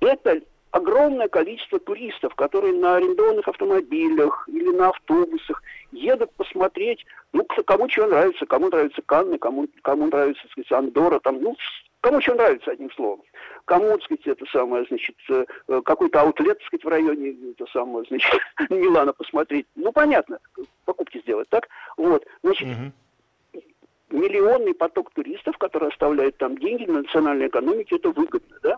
это 0.00 0.40
огромное 0.70 1.28
количество 1.28 1.78
туристов, 1.78 2.34
которые 2.34 2.74
на 2.74 2.96
арендованных 2.96 3.48
автомобилях 3.48 4.48
или 4.48 4.70
на 4.70 4.90
автобусах 4.90 5.62
едут 5.92 6.32
посмотреть, 6.34 7.04
ну, 7.32 7.44
кому 7.44 7.88
что 7.88 8.06
нравится, 8.06 8.46
кому 8.46 8.68
нравится 8.68 9.02
Канны, 9.02 9.38
кому, 9.38 9.66
кому 9.82 10.06
нравится, 10.06 10.42
так 10.42 10.52
сказать, 10.52 10.72
Андора, 10.72 11.20
там, 11.20 11.40
ну, 11.40 11.56
кому 12.00 12.20
что 12.20 12.34
нравится, 12.34 12.70
одним 12.70 12.90
словом. 12.92 13.22
Кому, 13.64 13.90
так 13.90 14.02
сказать, 14.02 14.26
это 14.26 14.46
самое, 14.46 14.84
значит, 14.88 15.16
э, 15.30 15.44
какой-то 15.84 16.20
аутлет, 16.20 16.58
так 16.58 16.66
сказать, 16.66 16.84
в 16.84 16.88
районе, 16.88 17.36
это 17.52 17.66
самое, 17.72 18.04
значит, 18.08 18.30
Милана 18.70 19.12
посмотреть. 19.12 19.66
Ну, 19.74 19.92
понятно, 19.92 20.38
покупки 20.84 21.18
сделать, 21.20 21.48
так? 21.48 21.68
Вот, 21.96 22.26
значит, 22.42 22.68
угу. 22.68 23.62
миллионный 24.10 24.74
поток 24.74 25.10
туристов, 25.12 25.56
который 25.58 25.88
оставляет 25.88 26.36
там 26.36 26.58
деньги 26.58 26.84
на 26.84 27.02
национальной 27.02 27.48
экономике, 27.48 27.96
это 27.96 28.10
выгодно, 28.10 28.56
да? 28.62 28.76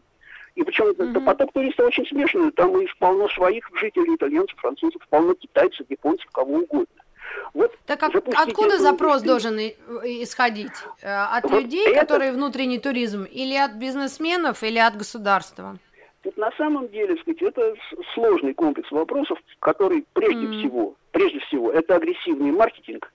И 0.55 0.63
причем 0.63 0.91
mm-hmm. 0.91 1.25
поток 1.25 1.53
туристов 1.53 1.87
очень 1.87 2.07
смешанный. 2.07 2.51
Там 2.53 2.79
и 2.81 2.87
полно 2.99 3.29
своих 3.29 3.69
жителей, 3.75 4.17
итальянцев, 4.17 4.59
французов, 4.59 5.01
полно 5.09 5.35
китайцев, 5.35 5.87
японцев, 5.89 6.29
кого 6.33 6.59
угодно. 6.59 6.87
Вот 7.55 7.73
так 7.87 8.01
как, 8.01 8.15
откуда 8.17 8.79
запрос 8.79 9.23
должен 9.23 9.59
исходить? 9.59 10.73
Э, 11.03 11.37
от 11.37 11.45
вот 11.45 11.63
людей, 11.63 11.87
это... 11.89 12.01
которые 12.01 12.33
внутренний 12.33 12.79
туризм, 12.79 13.25
или 13.25 13.55
от 13.55 13.73
бизнесменов, 13.75 14.63
или 14.63 14.79
от 14.79 14.97
государства? 14.97 15.79
Тут 16.23 16.37
на 16.37 16.51
самом 16.53 16.89
деле, 16.89 17.17
сказать, 17.19 17.43
это 17.43 17.75
сложный 18.15 18.53
комплекс 18.55 18.91
вопросов, 18.91 19.39
который 19.59 20.05
прежде 20.13 20.47
mm. 20.47 20.59
всего, 20.59 20.95
прежде 21.13 21.41
всего, 21.41 21.73
это 21.73 21.97
агрессивный 21.97 22.53
маркетинг, 22.53 23.11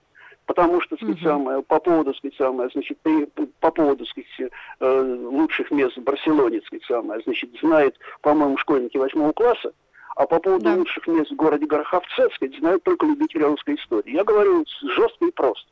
потому 0.46 0.80
что, 0.80 0.96
сказать, 0.96 1.16
угу. 1.16 1.24
самое, 1.24 1.62
по 1.62 1.78
поводу, 1.80 2.14
сказать, 2.14 2.36
самое, 2.36 2.70
значит, 2.72 2.98
при, 3.02 3.26
по 3.60 3.70
поводу, 3.70 4.06
сказать, 4.06 4.50
э, 4.80 5.18
лучших 5.30 5.70
мест 5.70 5.96
в 5.96 6.02
Барселоне, 6.02 6.62
сказать, 6.62 6.84
самое, 6.86 7.20
значит, 7.24 7.50
знает, 7.60 7.96
по-моему, 8.22 8.56
школьники 8.56 8.96
восьмого 8.96 9.32
класса, 9.32 9.72
а 10.14 10.26
по 10.26 10.40
поводу 10.40 10.64
да. 10.64 10.74
лучших 10.74 11.06
мест 11.08 11.30
в 11.30 11.36
городе 11.36 11.66
Гороховце, 11.66 12.28
сказать, 12.34 12.56
знают 12.58 12.82
только 12.84 13.06
любители 13.06 13.42
русской 13.42 13.74
истории. 13.74 14.14
Я 14.14 14.24
говорю 14.24 14.64
жестко 14.82 15.26
и 15.26 15.30
просто. 15.32 15.68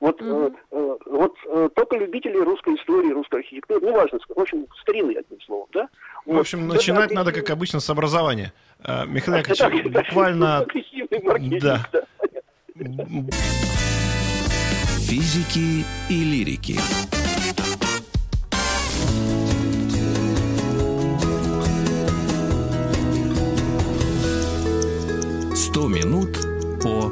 Вот, 0.00 0.22
угу. 0.22 0.30
э, 0.30 0.50
э, 0.70 0.96
вот 1.06 1.34
э, 1.46 1.68
только 1.74 1.96
любители 1.96 2.36
русской 2.36 2.76
истории, 2.76 3.10
русской 3.10 3.40
архитектуры, 3.40 3.80
ну 3.82 3.92
важно, 3.92 4.20
в 4.28 4.40
общем, 4.40 4.66
старины, 4.80 5.16
одним 5.18 5.40
словом, 5.40 5.68
да? 5.72 5.88
В 6.24 6.38
общем, 6.38 6.68
вот, 6.68 6.74
начинать 6.74 7.10
надо, 7.10 7.32
как 7.32 7.50
обычно, 7.50 7.80
с 7.80 7.90
образования. 7.90 8.52
Э, 8.84 9.06
Михаил 9.06 9.38
Яковлевич, 9.48 9.92
буквально... 9.92 10.66
Да. 11.60 11.84
Физики 15.08 15.86
и 16.10 16.22
лирики. 16.22 16.78
Сто 25.56 25.88
минут 25.88 26.36
по... 26.82 27.10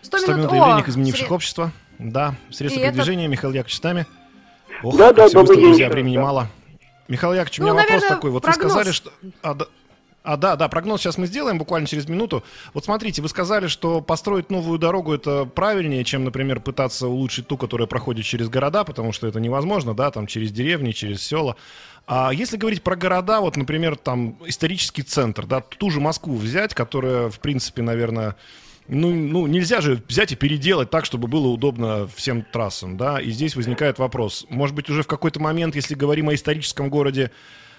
Сто 0.00 0.34
минут 0.34 0.50
явлениях 0.50 0.88
изменивших 0.88 1.18
Сред... 1.18 1.30
общество. 1.30 1.72
Да, 1.98 2.36
средства 2.50 2.80
и 2.80 2.84
передвижения, 2.84 3.24
это... 3.24 3.32
Михаил 3.32 3.52
Яковлевич 3.52 3.76
с 3.76 3.82
нами. 3.82 4.06
Ох, 4.82 4.96
да, 4.96 5.12
да, 5.12 5.28
добрый 5.28 5.58
день. 5.58 5.66
Друзья, 5.66 5.90
времени 5.90 6.16
да. 6.16 6.22
мало. 6.22 6.48
Михаил 7.08 7.34
Яковлевич, 7.34 7.60
у 7.60 7.62
меня 7.64 7.72
ну, 7.74 7.80
вопрос 7.80 7.90
наверное, 7.90 8.16
такой. 8.16 8.30
Вот 8.30 8.42
прогноз. 8.44 8.64
вы 8.64 8.70
сказали, 8.70 8.92
что... 8.92 9.12
А, 9.42 9.52
да, 9.52 9.66
а, 10.22 10.36
да, 10.36 10.56
да, 10.56 10.68
прогноз 10.68 11.00
сейчас 11.00 11.18
мы 11.18 11.26
сделаем 11.26 11.58
буквально 11.58 11.86
через 11.86 12.08
минуту. 12.08 12.44
Вот 12.74 12.84
смотрите, 12.84 13.22
вы 13.22 13.28
сказали, 13.28 13.66
что 13.66 14.00
построить 14.00 14.50
новую 14.50 14.78
дорогу 14.78 15.12
это 15.12 15.44
правильнее, 15.44 16.04
чем, 16.04 16.24
например, 16.24 16.60
пытаться 16.60 17.08
улучшить 17.08 17.48
ту, 17.48 17.56
которая 17.56 17.88
проходит 17.88 18.24
через 18.24 18.48
города, 18.48 18.84
потому 18.84 19.12
что 19.12 19.26
это 19.26 19.40
невозможно, 19.40 19.94
да, 19.94 20.10
там 20.10 20.26
через 20.26 20.52
деревни, 20.52 20.92
через 20.92 21.22
села. 21.22 21.56
А 22.06 22.32
если 22.32 22.56
говорить 22.56 22.82
про 22.82 22.94
города, 22.94 23.40
вот, 23.40 23.56
например, 23.56 23.96
там 23.96 24.36
исторический 24.46 25.02
центр, 25.02 25.46
да, 25.46 25.60
ту 25.60 25.90
же 25.90 26.00
Москву 26.00 26.36
взять, 26.36 26.74
которая, 26.74 27.28
в 27.28 27.40
принципе, 27.40 27.82
наверное, 27.82 28.36
ну, 28.88 29.12
ну, 29.12 29.46
нельзя 29.46 29.80
же 29.80 30.02
взять 30.08 30.32
и 30.32 30.36
переделать 30.36 30.90
так, 30.90 31.04
чтобы 31.04 31.28
было 31.28 31.48
удобно 31.48 32.08
всем 32.14 32.42
трассам, 32.42 32.96
да, 32.96 33.20
и 33.20 33.30
здесь 33.30 33.56
возникает 33.56 33.98
вопрос. 33.98 34.46
Может 34.48 34.74
быть, 34.74 34.90
уже 34.90 35.02
в 35.02 35.06
какой-то 35.06 35.40
момент, 35.40 35.76
если 35.76 35.94
говорим 35.94 36.28
о 36.28 36.34
историческом 36.34 36.90
городе, 36.90 37.30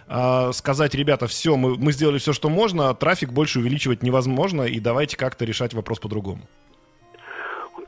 э, 0.08 0.52
сказать, 0.54 0.96
ребята, 0.96 1.28
все, 1.28 1.56
мы, 1.56 1.78
мы 1.78 1.92
сделали 1.92 2.18
все, 2.18 2.34
что 2.34 2.50
можно, 2.50 2.94
трафик 2.94 3.32
больше 3.32 3.60
увеличивать 3.60 4.04
невозможно, 4.04 4.63
и 4.63 4.80
давайте 4.80 5.18
как-то 5.18 5.46
решать 5.46 5.74
вопрос 5.74 6.00
по-другому. 6.00 6.42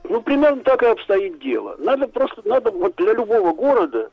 Ну, 0.03 0.21
примерно 0.21 0.61
так 0.61 0.83
и 0.83 0.87
обстоит 0.87 1.39
дело. 1.39 1.75
Надо 1.79 2.07
просто, 2.07 2.41
надо 2.45 2.71
вот 2.71 2.95
для 2.95 3.13
любого 3.13 3.53
города, 3.53 4.09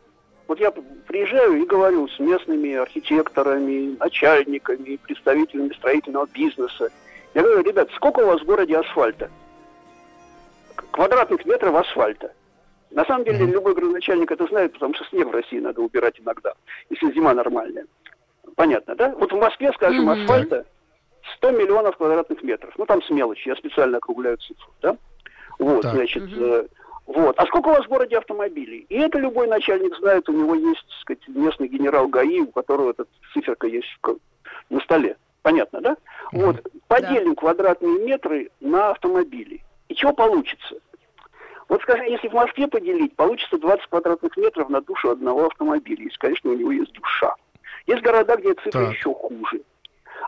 вот 0.49 0.61
я 0.61 0.71
приезжаю 0.71 1.63
и 1.63 1.67
говорю 1.67 2.09
с 2.09 2.19
местными 2.19 2.75
архитекторами, 2.75 3.97
начальниками, 3.99 4.97
представителями 4.97 5.73
строительного 5.75 6.27
бизнеса. 6.27 6.91
Я 7.35 7.43
говорю, 7.43 7.63
ребят, 7.63 7.89
сколько 7.95 8.21
у 8.21 8.27
вас 8.27 8.41
в 8.41 8.45
городе 8.45 8.77
асфальта? 8.77 9.31
Квадратных 10.91 11.45
метров 11.47 11.75
асфальта. 11.75 12.33
На 12.93 13.05
самом 13.07 13.25
деле, 13.25 13.47
любой 13.47 13.75
градоначальник 13.75 14.31
это 14.31 14.47
знает, 14.47 14.73
потому 14.75 14.95
что 14.95 15.05
снег 15.07 15.29
в 15.29 15.33
России 15.33 15.59
надо 15.59 15.81
убирать 15.81 16.21
иногда, 16.21 16.53
если 16.91 17.13
зима 17.13 17.33
нормальная. 17.35 17.87
Понятно, 18.55 18.95
да? 18.95 19.15
Вот 19.19 19.33
в 19.33 19.37
Москве, 19.37 19.73
скажем, 19.73 20.11
mm-hmm. 20.11 20.23
асфальта 20.23 20.67
100 21.37 21.51
миллионов 21.53 21.97
квадратных 21.97 22.43
метров. 22.43 22.75
Ну, 22.77 22.87
там 22.87 23.03
с 23.03 23.11
мелочи, 23.11 23.49
я 23.49 23.57
специально 23.57 23.99
округляю 23.99 24.37
цифру, 24.39 24.73
да? 24.83 24.97
Вот, 25.59 25.83
так. 25.83 25.93
значит, 25.93 26.25
угу. 26.25 26.45
э, 26.45 26.67
вот. 27.07 27.39
А 27.39 27.47
сколько 27.47 27.69
у 27.69 27.73
вас 27.73 27.85
в 27.85 27.89
городе 27.89 28.19
автомобилей? 28.19 28.87
И 28.89 28.97
это 28.97 29.19
любой 29.19 29.47
начальник 29.47 29.97
знает, 29.97 30.29
у 30.29 30.33
него 30.33 30.55
есть, 30.55 30.85
так 30.89 31.01
сказать, 31.01 31.29
местный 31.29 31.69
генерал 31.69 32.09
ГАИ, 32.09 32.41
у 32.41 32.51
которого 32.51 32.91
эта 32.91 33.05
циферка 33.33 33.67
есть 33.67 33.89
на 34.71 34.81
столе. 34.81 35.17
Понятно, 35.43 35.81
да? 35.81 35.97
Угу. 36.33 36.43
Вот. 36.43 36.73
Поделим 36.89 37.35
да. 37.35 37.41
квадратные 37.41 37.99
метры 38.05 38.51
на 38.61 38.91
автомобили. 38.91 39.63
И 39.89 39.95
чего 39.95 40.13
получится? 40.13 40.77
Вот 41.73 41.81
скажем, 41.81 42.05
если 42.05 42.29
в 42.29 42.35
Москве 42.35 42.69
поделить, 42.69 43.17
получится 43.17 43.57
20 43.57 43.87
квадратных 43.87 44.37
метров 44.37 44.69
на 44.69 44.83
душу 44.83 45.09
одного 45.09 45.47
автомобиля. 45.47 46.05
Если, 46.05 46.19
конечно, 46.19 46.51
у 46.51 46.55
него 46.55 46.71
есть 46.71 46.93
душа. 46.93 47.35
Есть 47.87 48.03
города, 48.03 48.37
где 48.37 48.53
цифра 48.53 48.89
так. 48.89 48.93
еще 48.93 49.15
хуже. 49.15 49.63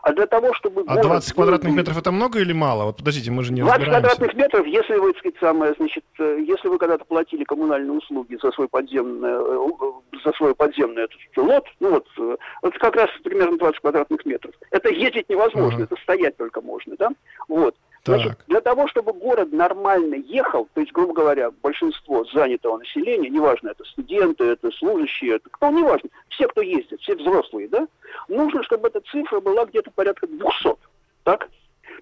А 0.01 0.11
для 0.13 0.25
того, 0.25 0.55
чтобы... 0.55 0.83
А 0.87 0.99
20 0.99 1.33
квадратных 1.33 1.71
был... 1.71 1.77
метров 1.77 1.99
это 1.99 2.11
много 2.11 2.39
или 2.39 2.51
мало? 2.51 2.85
Вот 2.85 2.97
подождите, 2.97 3.29
мы 3.29 3.43
же 3.43 3.53
не 3.53 3.61
20 3.61 3.85
квадратных 3.85 4.33
метров, 4.33 4.65
если 4.65 4.95
вы, 4.95 5.13
так 5.13 5.19
сказать, 5.19 5.39
самое, 5.39 5.75
значит, 5.77 6.03
э, 6.17 6.39
если 6.47 6.67
вы 6.67 6.79
когда-то 6.79 7.05
платили 7.05 7.43
коммунальные 7.43 7.91
услуги 7.91 8.39
за 8.41 8.51
свой 8.51 8.67
подземный, 8.67 9.29
э, 9.29 10.21
за 10.23 10.31
свой 10.33 10.55
подземный 10.55 11.03
этот 11.03 11.19
лот, 11.37 11.65
ну 11.79 11.91
вот, 11.91 12.07
э, 12.17 12.37
вот 12.63 12.77
как 12.79 12.95
раз 12.95 13.11
примерно 13.23 13.59
20 13.59 13.81
квадратных 13.81 14.25
метров. 14.25 14.55
Это 14.71 14.89
ездить 14.89 15.29
невозможно, 15.29 15.81
uh-huh. 15.81 15.83
это 15.83 15.95
стоять 16.01 16.37
только 16.37 16.61
можно, 16.61 16.95
да? 16.97 17.09
Вот. 17.47 17.75
Значит, 18.05 18.37
для 18.47 18.61
того, 18.61 18.87
чтобы 18.87 19.13
город 19.13 19.51
нормально 19.51 20.15
ехал, 20.15 20.67
то 20.73 20.81
есть, 20.81 20.93
грубо 20.93 21.13
говоря, 21.13 21.51
большинство 21.63 22.23
занятого 22.25 22.77
населения, 22.77 23.29
неважно, 23.29 23.69
это 23.69 23.83
студенты, 23.83 24.43
это 24.43 24.71
служащие, 24.71 25.35
это 25.35 25.49
кто, 25.49 25.71
неважно, 25.71 26.09
все, 26.29 26.47
кто 26.47 26.61
ездит, 26.61 27.01
все 27.01 27.15
взрослые, 27.15 27.67
да, 27.67 27.87
нужно, 28.27 28.63
чтобы 28.63 28.89
эта 28.89 29.01
цифра 29.01 29.39
была 29.39 29.65
где-то 29.65 29.89
порядка 29.91 30.27
200, 30.27 30.75
так? 31.23 31.49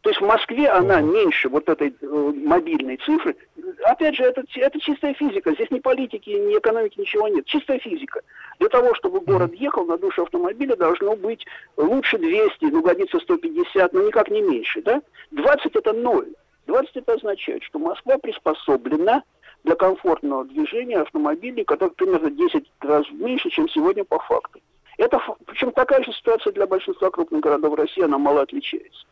То 0.01 0.09
есть 0.09 0.21
в 0.21 0.25
Москве 0.25 0.67
она 0.69 1.01
меньше 1.01 1.49
вот 1.49 1.69
этой 1.69 1.95
э, 2.01 2.33
мобильной 2.45 2.97
цифры. 2.97 3.35
Опять 3.83 4.15
же, 4.15 4.23
это, 4.23 4.43
это 4.55 4.79
чистая 4.79 5.13
физика. 5.13 5.53
Здесь 5.53 5.71
ни 5.71 5.79
политики, 5.79 6.29
ни 6.29 6.57
экономики, 6.57 6.99
ничего 6.99 7.27
нет. 7.29 7.45
Чистая 7.45 7.79
физика. 7.79 8.21
Для 8.59 8.69
того, 8.69 8.93
чтобы 8.95 9.21
город 9.21 9.53
ехал 9.53 9.85
на 9.85 9.97
душе 9.97 10.23
автомобиля, 10.23 10.75
должно 10.75 11.15
быть 11.15 11.45
лучше 11.77 12.17
200, 12.17 12.65
ну, 12.65 12.81
годится 12.81 13.19
150, 13.19 13.93
но 13.93 14.01
никак 14.01 14.29
не 14.29 14.41
меньше, 14.41 14.81
да? 14.81 15.01
20 15.31 15.75
это 15.75 15.93
ноль. 15.93 16.27
20 16.67 16.95
это 16.95 17.13
означает, 17.13 17.63
что 17.63 17.79
Москва 17.79 18.17
приспособлена 18.17 19.23
для 19.63 19.75
комфортного 19.75 20.45
движения 20.45 20.99
автомобилей, 20.99 21.63
которые 21.63 21.95
примерно 21.95 22.29
10 22.29 22.71
раз 22.81 23.05
меньше, 23.11 23.49
чем 23.49 23.69
сегодня 23.69 24.03
по 24.03 24.19
факту. 24.19 24.59
Это, 24.97 25.19
причем 25.45 25.71
такая 25.71 26.03
же 26.03 26.11
ситуация 26.11 26.53
для 26.53 26.67
большинства 26.67 27.09
крупных 27.09 27.41
городов 27.41 27.75
России, 27.75 28.03
она 28.03 28.17
мало 28.17 28.41
отличается. 28.41 29.05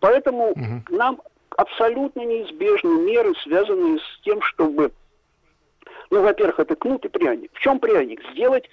Поэтому 0.00 0.50
угу. 0.50 0.82
нам 0.90 1.20
абсолютно 1.56 2.20
неизбежны 2.20 3.00
меры, 3.00 3.34
связанные 3.42 3.98
с 3.98 4.20
тем, 4.22 4.40
чтобы, 4.42 4.92
ну, 6.10 6.22
во-первых, 6.22 6.60
это 6.60 6.76
кнут 6.76 7.04
и 7.04 7.08
пряник. 7.08 7.50
В 7.54 7.60
чем 7.60 7.78
пряник? 7.78 8.22
Сделать 8.32 8.68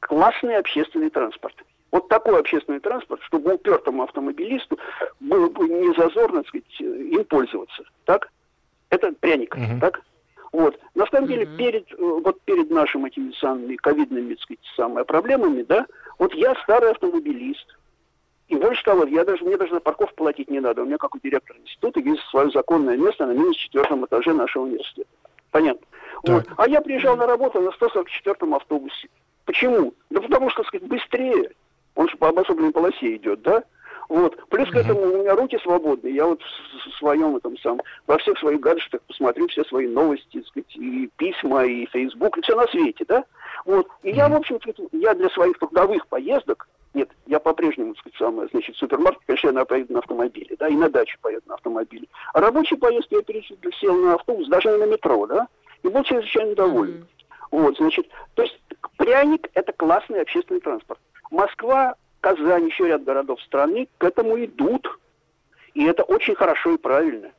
классный 0.00 0.56
общественный 0.56 1.10
транспорт. 1.10 1.54
Вот 1.92 2.08
такой 2.08 2.38
общественный 2.38 2.80
транспорт, 2.80 3.22
чтобы 3.22 3.54
упертому 3.54 4.02
автомобилисту 4.02 4.78
было 5.20 5.48
бы 5.48 5.68
не 5.68 5.94
зазорно, 5.94 6.42
так 6.42 6.48
сказать, 6.48 6.80
им 6.80 7.24
пользоваться. 7.24 7.84
Так? 8.04 8.30
Это 8.90 9.12
пряник, 9.12 9.54
угу. 9.54 9.80
так? 9.80 10.02
Вот. 10.52 10.78
На 10.94 11.06
самом 11.06 11.28
деле, 11.28 11.46
перед, 11.46 11.90
э, 11.92 11.96
вот 11.98 12.40
перед 12.42 12.70
нашими 12.70 13.08
этими 13.08 13.32
самыми 13.32 13.76
ковидными, 13.76 14.34
так 14.34 14.42
сказать, 14.42 14.60
самыми 14.74 15.04
проблемами, 15.04 15.62
да, 15.62 15.86
вот 16.18 16.34
я 16.34 16.54
старый 16.62 16.90
автомобилист, 16.90 17.66
и 18.48 18.54
больше 18.54 18.84
того, 18.84 19.04
я 19.04 19.24
даже, 19.24 19.44
мне 19.44 19.56
даже 19.56 19.74
за 19.74 19.80
парковку 19.80 20.14
платить 20.14 20.50
не 20.50 20.60
надо. 20.60 20.82
У 20.82 20.86
меня, 20.86 20.98
как 20.98 21.14
у 21.14 21.18
директора 21.18 21.58
института, 21.58 22.00
есть 22.00 22.22
свое 22.30 22.50
законное 22.50 22.96
место 22.96 23.26
на 23.26 23.32
минус 23.32 23.56
четвертом 23.56 24.04
этаже 24.04 24.32
нашего 24.32 24.64
университета. 24.64 25.08
Понятно? 25.50 25.86
Вот. 26.22 26.44
А 26.56 26.68
я 26.68 26.80
приезжал 26.80 27.16
на 27.16 27.26
работу 27.26 27.60
на 27.60 27.70
144-м 27.70 28.54
автобусе. 28.54 29.08
Почему? 29.44 29.94
Да 30.10 30.20
потому 30.20 30.50
что, 30.50 30.62
так 30.62 30.68
сказать, 30.68 30.88
быстрее. 30.88 31.50
Он 31.94 32.08
же 32.08 32.16
по 32.16 32.28
обособленной 32.28 32.72
полосе 32.72 33.16
идет, 33.16 33.42
да? 33.42 33.64
Вот. 34.08 34.36
Плюс 34.48 34.70
к 34.70 34.76
этому 34.76 35.00
у 35.00 35.22
меня 35.22 35.34
руки 35.34 35.58
свободные. 35.58 36.14
Я 36.14 36.26
вот 36.26 36.40
в 36.40 36.98
своем 36.98 37.36
этом 37.36 37.56
сам, 37.58 37.80
во 38.06 38.18
всех 38.18 38.38
своих 38.38 38.60
гаджетах 38.60 39.00
посмотрю 39.02 39.48
все 39.48 39.64
свои 39.64 39.88
новости, 39.88 40.38
так 40.38 40.46
сказать, 40.46 40.76
и 40.76 41.10
письма, 41.16 41.64
и 41.64 41.86
Facebook, 41.86 42.38
и 42.38 42.42
все 42.42 42.54
на 42.54 42.66
свете, 42.68 43.04
да? 43.08 43.24
Вот. 43.64 43.88
И 44.02 44.10
я, 44.10 44.28
в 44.28 44.34
общем 44.34 44.60
я 44.92 45.14
для 45.14 45.28
своих 45.30 45.58
трудовых 45.58 46.06
поездок 46.06 46.68
нет, 46.96 47.10
я 47.26 47.38
по-прежнему, 47.38 47.92
так 47.92 48.00
сказать, 48.00 48.18
самое, 48.18 48.48
значит, 48.50 48.74
в 48.74 48.78
супермаркет, 48.78 49.22
конечно, 49.26 49.58
я 49.58 49.64
поеду 49.66 49.92
на 49.92 49.98
автомобиле, 49.98 50.56
да, 50.58 50.66
и 50.66 50.74
на 50.74 50.88
дачу 50.88 51.18
поеду 51.20 51.42
на 51.46 51.54
автомобиле. 51.54 52.08
А 52.32 52.40
рабочий 52.40 52.76
поездки 52.76 53.14
я 53.14 53.22
пересел 53.22 53.56
сел 53.78 53.94
на 53.94 54.14
автобус, 54.14 54.48
даже 54.48 54.70
не 54.70 54.78
на 54.78 54.86
метро, 54.86 55.26
да, 55.26 55.46
и 55.82 55.88
был 55.88 56.02
чрезвычайно 56.04 56.54
доволен. 56.54 56.94
Mm-hmm. 56.94 57.48
Вот, 57.50 57.76
значит, 57.76 58.08
то 58.34 58.42
есть 58.42 58.58
пряник– 58.96 59.48
это 59.54 59.72
классный 59.74 60.22
общественный 60.22 60.60
транспорт. 60.60 60.98
Москва, 61.30 61.96
Казань, 62.20 62.66
еще 62.66 62.88
ряд 62.88 63.04
городов 63.04 63.42
страны 63.42 63.88
к 63.98 64.04
этому 64.04 64.42
идут. 64.42 64.88
И 65.74 65.84
это 65.84 66.02
очень 66.02 66.34
хорошо 66.34 66.72
и 66.72 66.78
правильно. 66.78 67.30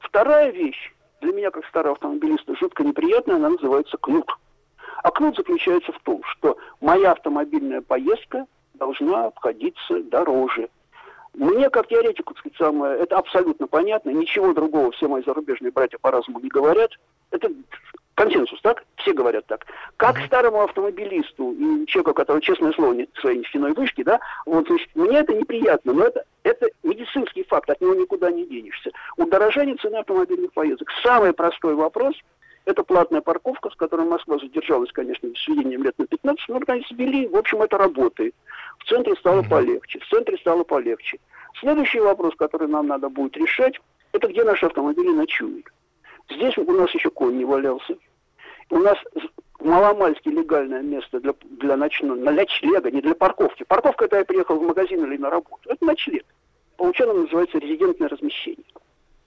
Вторая 0.00 0.50
вещь, 0.50 0.92
для 1.20 1.32
меня, 1.32 1.50
как 1.52 1.64
старого 1.66 1.92
автомобилиста, 1.92 2.56
жутко 2.56 2.82
неприятная, 2.82 3.36
она 3.36 3.50
называется 3.50 3.96
кнут. 3.96 4.28
А 5.02 5.10
кнут 5.10 5.36
заключается 5.36 5.92
в 5.92 6.00
том, 6.00 6.22
что 6.24 6.58
моя 6.80 7.12
автомобильная 7.12 7.80
поездка 7.80 8.46
должна 8.74 9.26
обходиться 9.26 10.00
дороже. 10.02 10.68
Мне, 11.34 11.68
как 11.68 11.88
теоретику, 11.88 12.34
сказать, 12.36 12.56
самое, 12.56 12.96
это 12.98 13.16
абсолютно 13.16 13.66
понятно. 13.66 14.10
Ничего 14.10 14.52
другого 14.52 14.92
все 14.92 15.08
мои 15.08 15.22
зарубежные 15.24 15.72
братья 15.72 15.98
по 15.98 16.10
разуму 16.10 16.38
не 16.38 16.48
говорят. 16.48 16.92
Это 17.32 17.50
консенсус, 18.14 18.60
так? 18.60 18.84
Все 18.96 19.12
говорят 19.12 19.44
так. 19.46 19.66
Как 19.96 20.16
старому 20.26 20.62
автомобилисту 20.62 21.52
и 21.52 21.86
человеку, 21.86 22.14
который, 22.14 22.40
честное 22.40 22.72
слово, 22.72 22.92
не 22.92 23.08
своей 23.20 23.38
нефтяной 23.38 23.72
вышки, 23.72 24.04
да, 24.04 24.20
вот, 24.46 24.68
значит, 24.68 24.88
мне 24.94 25.18
это 25.18 25.34
неприятно, 25.34 25.92
но 25.92 26.04
это, 26.04 26.24
это 26.44 26.68
медицинский 26.84 27.42
факт, 27.42 27.68
от 27.68 27.80
него 27.80 27.94
никуда 27.94 28.30
не 28.30 28.46
денешься. 28.46 28.92
Удорожание 29.16 29.74
цены 29.76 29.96
автомобильных 29.96 30.52
поездок. 30.52 30.88
Самый 31.02 31.32
простой 31.32 31.74
вопрос– 31.74 32.14
это 32.64 32.82
платная 32.82 33.20
парковка, 33.20 33.70
с 33.70 33.76
которой 33.76 34.06
Москва 34.06 34.38
задержалась, 34.38 34.90
конечно, 34.92 35.28
с 35.34 35.48
введением 35.48 35.82
лет 35.82 35.98
на 35.98 36.06
15, 36.06 36.48
но 36.48 36.58
наконец 36.58 36.84
ввели, 36.90 37.26
в 37.26 37.36
общем, 37.36 37.62
это 37.62 37.76
работает. 37.78 38.34
В 38.78 38.84
центре 38.84 39.14
стало 39.16 39.42
полегче, 39.42 39.98
в 40.00 40.08
центре 40.08 40.36
стало 40.38 40.64
полегче. 40.64 41.18
Следующий 41.60 42.00
вопрос, 42.00 42.34
который 42.36 42.68
нам 42.68 42.86
надо 42.86 43.08
будет 43.08 43.36
решать, 43.36 43.78
это 44.12 44.28
где 44.28 44.44
наши 44.44 44.66
автомобили 44.66 45.10
ночуют. 45.10 45.66
Здесь 46.30 46.56
у 46.56 46.72
нас 46.72 46.90
еще 46.92 47.10
конь 47.10 47.36
не 47.36 47.44
валялся. 47.44 47.96
У 48.70 48.78
нас 48.78 48.96
маломальски 49.60 50.28
легальное 50.28 50.82
место 50.82 51.20
для, 51.20 51.34
для 51.42 51.76
ночного, 51.76 52.16
на 52.16 52.32
ночлега, 52.32 52.90
не 52.90 53.02
для 53.02 53.14
парковки. 53.14 53.64
Парковка 53.64 54.06
это 54.06 54.18
я 54.18 54.24
приехал 54.24 54.58
в 54.58 54.62
магазин 54.62 55.04
или 55.04 55.18
на 55.18 55.30
работу. 55.30 55.68
Это 55.68 55.84
ночлег. 55.84 56.24
По 56.76 56.84
ученому 56.84 57.20
называется 57.20 57.58
резидентное 57.58 58.08
размещение. 58.08 58.64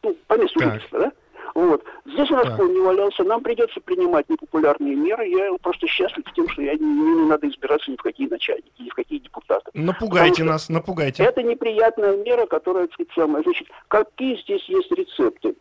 Ну, 0.04 0.16
по 0.28 0.38
месту 0.38 0.60
жительства, 0.60 1.00
да? 1.00 1.12
Вот. 1.56 1.84
Здесь 2.06 2.30
у 2.32 2.36
нас 2.36 2.46
да. 2.46 2.64
не 2.64 2.80
валялся, 2.80 3.24
нам 3.24 3.42
придется 3.42 3.80
принимать 3.82 4.30
непопулярные 4.30 4.96
меры. 4.96 5.28
Я 5.28 5.52
просто 5.62 5.88
счастлив 5.88 6.24
тем, 6.36 6.48
что 6.50 6.62
я 6.62 6.74
не, 6.76 6.86
не 6.86 7.28
надо 7.28 7.48
избираться 7.50 7.90
ни 7.92 7.96
в 7.96 8.02
какие 8.02 8.28
начальники, 8.28 8.80
ни 8.80 8.90
в 8.90 8.94
какие 8.94 9.20
депутаты. 9.20 9.72
Напугайте 9.74 10.44
нас, 10.44 10.70
напугайте. 10.70 11.24
Это 11.24 11.44
неприятная 11.44 12.16
мера, 12.18 12.46
которая, 12.46 12.88
так 12.88 13.08
самая. 13.16 13.44
Значит, 13.44 13.68
какие 13.88 14.40
здесь 14.42 14.64
есть 14.66 14.92
рецепты? 14.92 15.56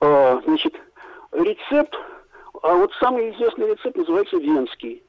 А, 0.00 0.40
значит, 0.44 0.74
рецепт, 1.32 1.94
а 2.62 2.74
вот 2.74 2.92
самый 3.00 3.30
известный 3.32 3.72
рецепт 3.72 3.96
называется 3.96 4.36
венский. 4.36 5.02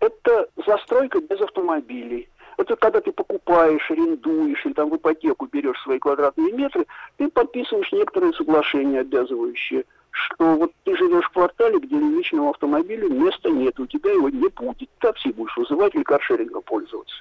Это 0.00 0.48
застройка 0.66 1.20
без 1.20 1.40
автомобилей. 1.40 2.29
Это 2.60 2.76
когда 2.76 3.00
ты 3.00 3.10
покупаешь, 3.10 3.90
арендуешь 3.90 4.66
или 4.66 4.74
там 4.74 4.90
в 4.90 4.96
ипотеку 4.96 5.48
берешь 5.50 5.80
свои 5.82 5.98
квадратные 5.98 6.52
метры, 6.52 6.86
ты 7.16 7.30
подписываешь 7.30 7.90
некоторые 7.90 8.34
соглашения 8.34 9.00
обязывающие, 9.00 9.86
что 10.10 10.56
вот 10.56 10.72
ты 10.84 10.94
живешь 10.94 11.24
в 11.24 11.30
квартале, 11.30 11.78
где 11.78 11.96
личного 11.96 12.50
автомобиля 12.50 13.08
места 13.08 13.48
нет, 13.48 13.80
у 13.80 13.86
тебя 13.86 14.12
его 14.12 14.28
не 14.28 14.48
будет. 14.48 14.90
Такси 14.98 15.32
будешь 15.32 15.56
вызывать 15.56 15.94
или 15.94 16.02
каршерингом 16.02 16.60
пользоваться. 16.60 17.14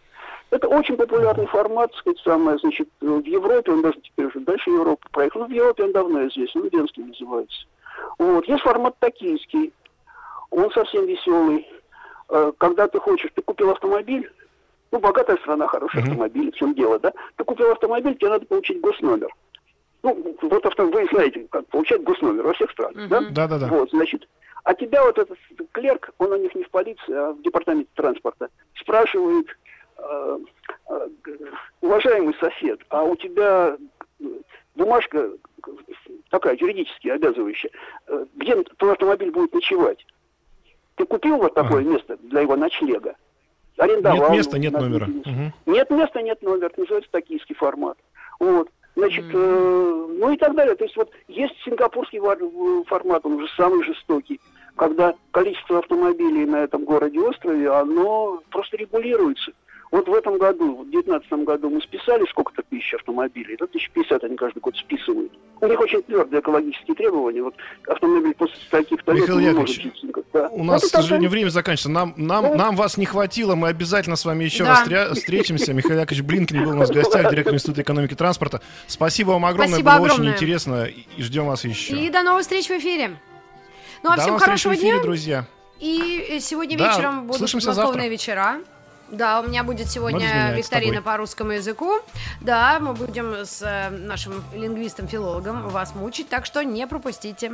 Это 0.50 0.68
очень 0.68 0.98
популярный 0.98 1.48
формат, 1.48 1.94
сказать, 1.94 2.20
самое, 2.20 2.58
значит, 2.58 2.90
в 3.00 3.24
Европе, 3.24 3.72
он 3.72 3.82
даже 3.82 4.02
теперь 4.02 4.26
уже 4.26 4.42
дальше 4.42 4.70
Европы 4.70 5.08
проехал, 5.10 5.40
но 5.42 5.46
в 5.48 5.52
Европе 5.52 5.86
он 5.86 5.94
давно 5.94 6.28
известен, 6.28 6.68
Венский 6.68 7.04
называется. 7.04 7.66
Вот. 8.18 8.46
Есть 8.46 8.64
формат 8.64 9.00
токийский. 9.00 9.72
Он 10.50 10.70
совсем 10.72 11.06
веселый. 11.06 11.66
Э, 12.28 12.52
когда 12.58 12.90
ты 12.90 13.00
хочешь, 13.00 13.32
ты 13.34 13.42
купил 13.42 13.70
автомобиль, 13.70 14.30
ну, 14.92 15.00
богатая 15.00 15.38
страна, 15.38 15.68
хороший 15.68 16.02
uh-huh. 16.02 16.04
автомобиль, 16.04 16.52
в 16.52 16.56
чем 16.56 16.74
дело, 16.74 17.00
да? 17.00 17.14
Ты 17.36 17.44
купил 17.44 17.72
автомобиль, 17.72 18.16
тебе 18.16 18.30
надо 18.30 18.46
получить 18.46 18.82
госномер. 18.82 19.30
Ну, 20.02 20.38
вот 20.42 20.66
авто, 20.66 20.88
вы 20.88 21.08
знаете, 21.12 21.48
как 21.52 21.68
получать 21.68 22.04
госномер 22.04 22.44
во 22.44 22.54
всех 22.54 22.72
странах, 22.72 22.96
uh-huh. 22.96 23.08
да? 23.08 23.22
Да-да-да. 23.32 23.68
Вот, 23.68 23.90
значит, 23.92 24.28
а 24.64 24.74
тебя 24.74 25.04
вот 25.04 25.18
этот 25.18 25.38
клерк, 25.72 26.12
он 26.18 26.32
у 26.32 26.38
них 26.38 26.54
не 26.56 26.64
в 26.64 26.70
полиции, 26.70 27.14
а 27.14 27.32
в 27.34 27.42
департаменте 27.42 27.90
транспорта, 27.96 28.50
спрашивает, 28.76 29.48
э, 29.98 30.40
э, 30.90 31.08
уважаемый 31.82 32.36
сосед, 32.36 32.80
а 32.90 33.04
у 33.04 33.16
тебя 33.16 33.78
бумажка 34.76 35.32
такая 36.30 36.56
юридически 36.56 37.10
обязывающая, 37.10 37.72
э, 38.08 38.26
где 38.36 38.62
твой 38.78 38.94
автомобиль 38.94 39.32
будет 39.32 39.54
ночевать? 39.54 40.06
Ты 40.96 41.06
купил 41.06 41.38
вот 41.38 41.54
такое 41.54 41.82
ага. 41.82 41.90
место 41.90 42.18
для 42.18 42.42
его 42.42 42.56
ночлега? 42.56 43.16
Арендовал? 43.80 44.30
Нет 44.30 44.38
места, 44.38 44.60
нет 44.60 44.74
номера. 44.74 45.06
Угу. 45.06 45.74
Нет 45.74 45.90
места, 45.90 46.22
нет 46.22 46.42
номера. 46.42 46.68
Это 46.68 46.82
называется 46.82 47.12
токийский 47.12 47.56
формат. 47.56 47.98
Вот. 48.40 48.70
Значит, 48.96 49.26
mm. 49.26 49.32
э, 49.34 50.08
ну 50.20 50.32
и 50.32 50.38
так 50.38 50.56
далее. 50.56 50.76
То 50.76 50.84
есть 50.84 50.98
вот 50.98 51.10
есть 51.28 51.54
сингапурский 51.64 52.20
формат, 52.86 53.26
он 53.26 53.34
уже 53.34 53.48
самый 53.56 53.84
жестокий, 53.86 54.42
когда 54.76 55.14
количество 55.32 55.80
автомобилей 55.80 56.46
на 56.46 56.58
этом 56.58 56.84
городе-острове, 56.84 57.72
оно 57.72 58.42
просто 58.50 58.78
регулируется. 58.78 59.52
Вот 59.92 60.08
в 60.08 60.14
этом 60.14 60.38
году, 60.38 60.84
в 60.84 60.92
2019 60.92 61.46
году 61.46 61.70
мы 61.72 61.82
списали 61.82 62.24
сколько-то 62.30 62.62
тысяч 62.70 62.94
автомобилей, 62.94 63.58
до 63.58 63.66
1050 63.66 64.24
они 64.24 64.36
каждый 64.36 64.60
год 64.60 64.78
списывают. 64.78 65.32
У 65.62 65.66
них 65.66 65.80
очень 65.80 66.04
твердые 66.04 66.42
экологические 66.42 66.96
требования. 66.96 67.42
Вот 67.42 67.56
автомобиль 67.88 68.36
после 68.36 68.56
таких-то 68.70 69.14
лет 69.14 69.24
Михаил 69.24 69.40
Яковлевич, 69.40 69.88
да. 70.32 70.50
у 70.50 70.64
нас, 70.64 70.84
вот 70.84 70.92
к 70.92 70.96
сожалению, 70.96 71.32
время 71.32 71.50
заканчивается. 71.50 71.90
Нам, 71.90 72.14
нам, 72.18 72.44
да. 72.44 72.56
нам 72.56 72.76
вас 72.76 72.98
не 72.98 73.08
хватило, 73.08 73.56
мы 73.56 73.70
обязательно 73.70 74.16
с 74.16 74.26
вами 74.26 74.44
еще 74.44 74.64
да. 74.64 74.84
раз 74.88 75.18
встретимся. 75.18 75.74
Михаил 75.74 76.00
Яковлевич 76.00 76.26
Блинкин 76.26 76.64
был 76.64 76.72
у 76.72 76.76
нас 76.76 76.92
в 76.92 76.94
гостях, 76.94 77.32
директор 77.32 77.56
Института 77.56 77.82
экономики 77.82 78.14
и 78.14 78.16
транспорта. 78.16 78.62
Спасибо 78.86 79.32
вам 79.32 79.46
огромное, 79.46 79.70
Спасибо 79.70 79.92
было 79.92 80.06
огромное. 80.06 80.28
очень 80.28 80.36
интересно, 80.36 80.86
и 80.86 81.22
ждем 81.22 81.48
вас 81.48 81.64
еще. 81.66 81.96
И 81.96 82.10
до 82.12 82.22
новых 82.22 82.44
встреч 82.44 82.68
в 82.68 82.72
эфире. 82.72 83.18
Ну 84.04 84.12
а 84.12 84.18
до 84.18 84.22
всем 84.22 84.38
хорошего 84.38 84.76
эфире, 84.76 84.94
дня. 84.94 85.02
друзья. 85.02 85.46
И 85.80 86.38
сегодня 86.42 86.78
да, 86.78 86.92
вечером 86.92 87.26
будут 87.26 87.52
подмосковные 87.52 88.10
вечера. 88.10 88.60
Да, 89.12 89.42
у 89.42 89.48
меня 89.48 89.64
будет 89.64 89.90
сегодня 89.90 90.54
викторина 90.56 91.02
по 91.02 91.18
русскому 91.18 91.52
языку. 91.52 92.00
Да, 92.42 92.80
мы 92.80 92.94
будем 92.94 93.46
с 93.46 93.62
э, 93.62 93.90
нашим 93.90 94.44
лингвистом-филологом 94.54 95.70
вас 95.70 95.96
мучить, 95.96 96.30
так 96.30 96.46
что 96.46 96.64
не 96.64 96.86
пропустите. 96.88 97.54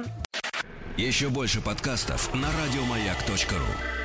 Еще 0.97 1.29
больше 1.29 1.61
подкастов 1.61 2.33
на 2.33 2.47
радиомаяк.ру 2.47 4.04